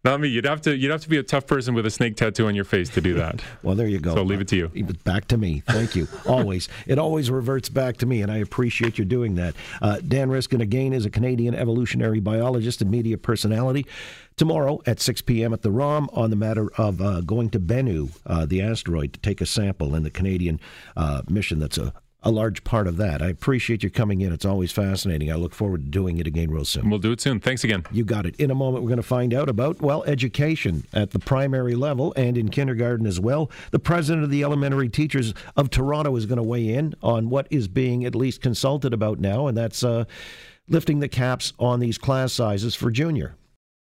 Not 0.06 0.22
me. 0.22 0.30
You'd 0.30 0.46
have 0.46 0.62
to 0.62 0.76
you'd 0.78 0.92
have 0.92 1.02
to 1.02 1.10
be 1.10 1.18
a 1.18 1.24
tough 1.24 1.46
person 1.46 1.74
with 1.74 1.86
a 1.86 1.90
snake 1.90 2.16
tattoo 2.16 2.48
on 2.48 2.56
your 2.56 2.64
face 2.64 2.88
to 2.92 3.02
do 3.02 3.16
that. 3.16 3.42
Well, 3.64 3.76
there 3.76 3.88
you 3.88 4.00
go. 4.00 4.14
So 4.14 4.20
I'll 4.20 4.26
leave 4.26 4.40
it 4.40 4.48
to 4.50 4.56
you. 4.56 4.70
Back 5.04 5.26
to 5.28 5.38
me. 5.38 5.62
Thank 5.68 5.94
you. 5.94 6.08
always. 6.26 6.70
It 6.88 6.98
always 6.98 7.30
reverts 7.30 7.68
back 7.68 7.98
to 7.98 8.06
me, 8.06 8.22
and 8.22 8.32
I 8.32 8.38
appreciate 8.38 8.98
you 8.98 9.04
doing 9.04 9.36
that. 9.36 9.54
Uh, 9.82 10.00
Dan 10.00 10.30
Riskin, 10.30 10.62
again, 10.62 10.94
is 10.94 11.06
a 11.06 11.10
Canadian 11.10 11.54
evolutionary 11.54 12.22
biologist 12.22 12.82
and 12.82 12.90
media 12.90 13.18
personality. 13.18 13.86
Tomorrow 14.38 14.80
at 14.86 15.02
6 15.02 15.22
p.m. 15.24 15.52
at 15.54 15.64
the 15.64 15.72
ROM 15.72 16.10
on 16.14 16.30
the 16.30 16.38
matter 16.38 16.72
of 16.78 17.02
uh, 17.02 17.20
going 17.20 17.50
to 17.50 17.60
Bennu, 17.60 18.18
uh, 18.26 18.46
the 18.46 18.62
asteroid, 18.62 19.12
to 19.14 19.20
take 19.20 19.42
a 19.42 19.46
sample 19.46 19.94
in 19.96 20.04
the 20.04 20.10
Canadian 20.10 20.62
uh, 20.96 21.24
mission 21.28 21.60
that's 21.60 21.78
a, 21.78 21.92
a 22.22 22.32
large 22.32 22.64
part 22.64 22.86
of 22.86 22.98
that. 22.98 23.22
I 23.22 23.28
appreciate 23.28 23.82
you 23.82 23.90
coming 23.90 24.22
in. 24.22 24.34
It's 24.34 24.46
always 24.46 24.72
fascinating. 24.72 25.32
I 25.32 25.36
look 25.36 25.54
forward 25.54 25.86
to 25.86 25.90
doing 25.90 26.18
it 26.18 26.28
again 26.28 26.52
real 26.52 26.66
soon. 26.66 26.90
We'll 26.90 27.00
do 27.00 27.14
it 27.14 27.22
soon. 27.22 27.40
Thanks 27.40 27.64
again. 27.64 27.86
You 27.92 28.04
got 28.04 28.26
it. 28.26 28.36
In 28.36 28.52
a 28.52 28.56
moment, 28.56 28.84
we're 28.84 28.90
going 28.90 28.98
to 28.98 29.04
find 29.04 29.34
out 29.34 29.48
about, 29.48 29.82
well, 29.82 30.04
education 30.04 30.86
at 30.92 31.12
the 31.12 31.20
primary 31.20 31.76
level 31.76 32.14
and 32.18 32.38
in 32.38 32.50
kindergarten 32.50 33.06
as 33.06 33.20
well. 33.20 33.50
The 33.72 33.80
president 33.80 34.26
of 34.26 34.30
the 34.30 34.44
elementary 34.44 34.90
teachers 34.90 35.34
of 35.56 35.70
Toronto 35.70 36.16
is 36.18 36.26
going 36.26 36.38
to 36.38 36.44
weigh 36.44 36.70
in 36.70 36.94
on 37.02 37.30
what 37.30 37.48
is 37.50 37.68
being 37.70 38.04
at 38.04 38.16
least 38.16 38.42
consulted 38.42 38.94
about 38.94 39.20
now, 39.20 39.48
and 39.48 39.58
that's 39.58 39.84
uh, 39.84 40.04
lifting 40.68 41.00
the 41.00 41.08
caps 41.08 41.54
on 41.58 41.80
these 41.80 41.98
class 41.98 42.34
sizes 42.34 42.76
for 42.76 42.92
junior. 42.92 43.36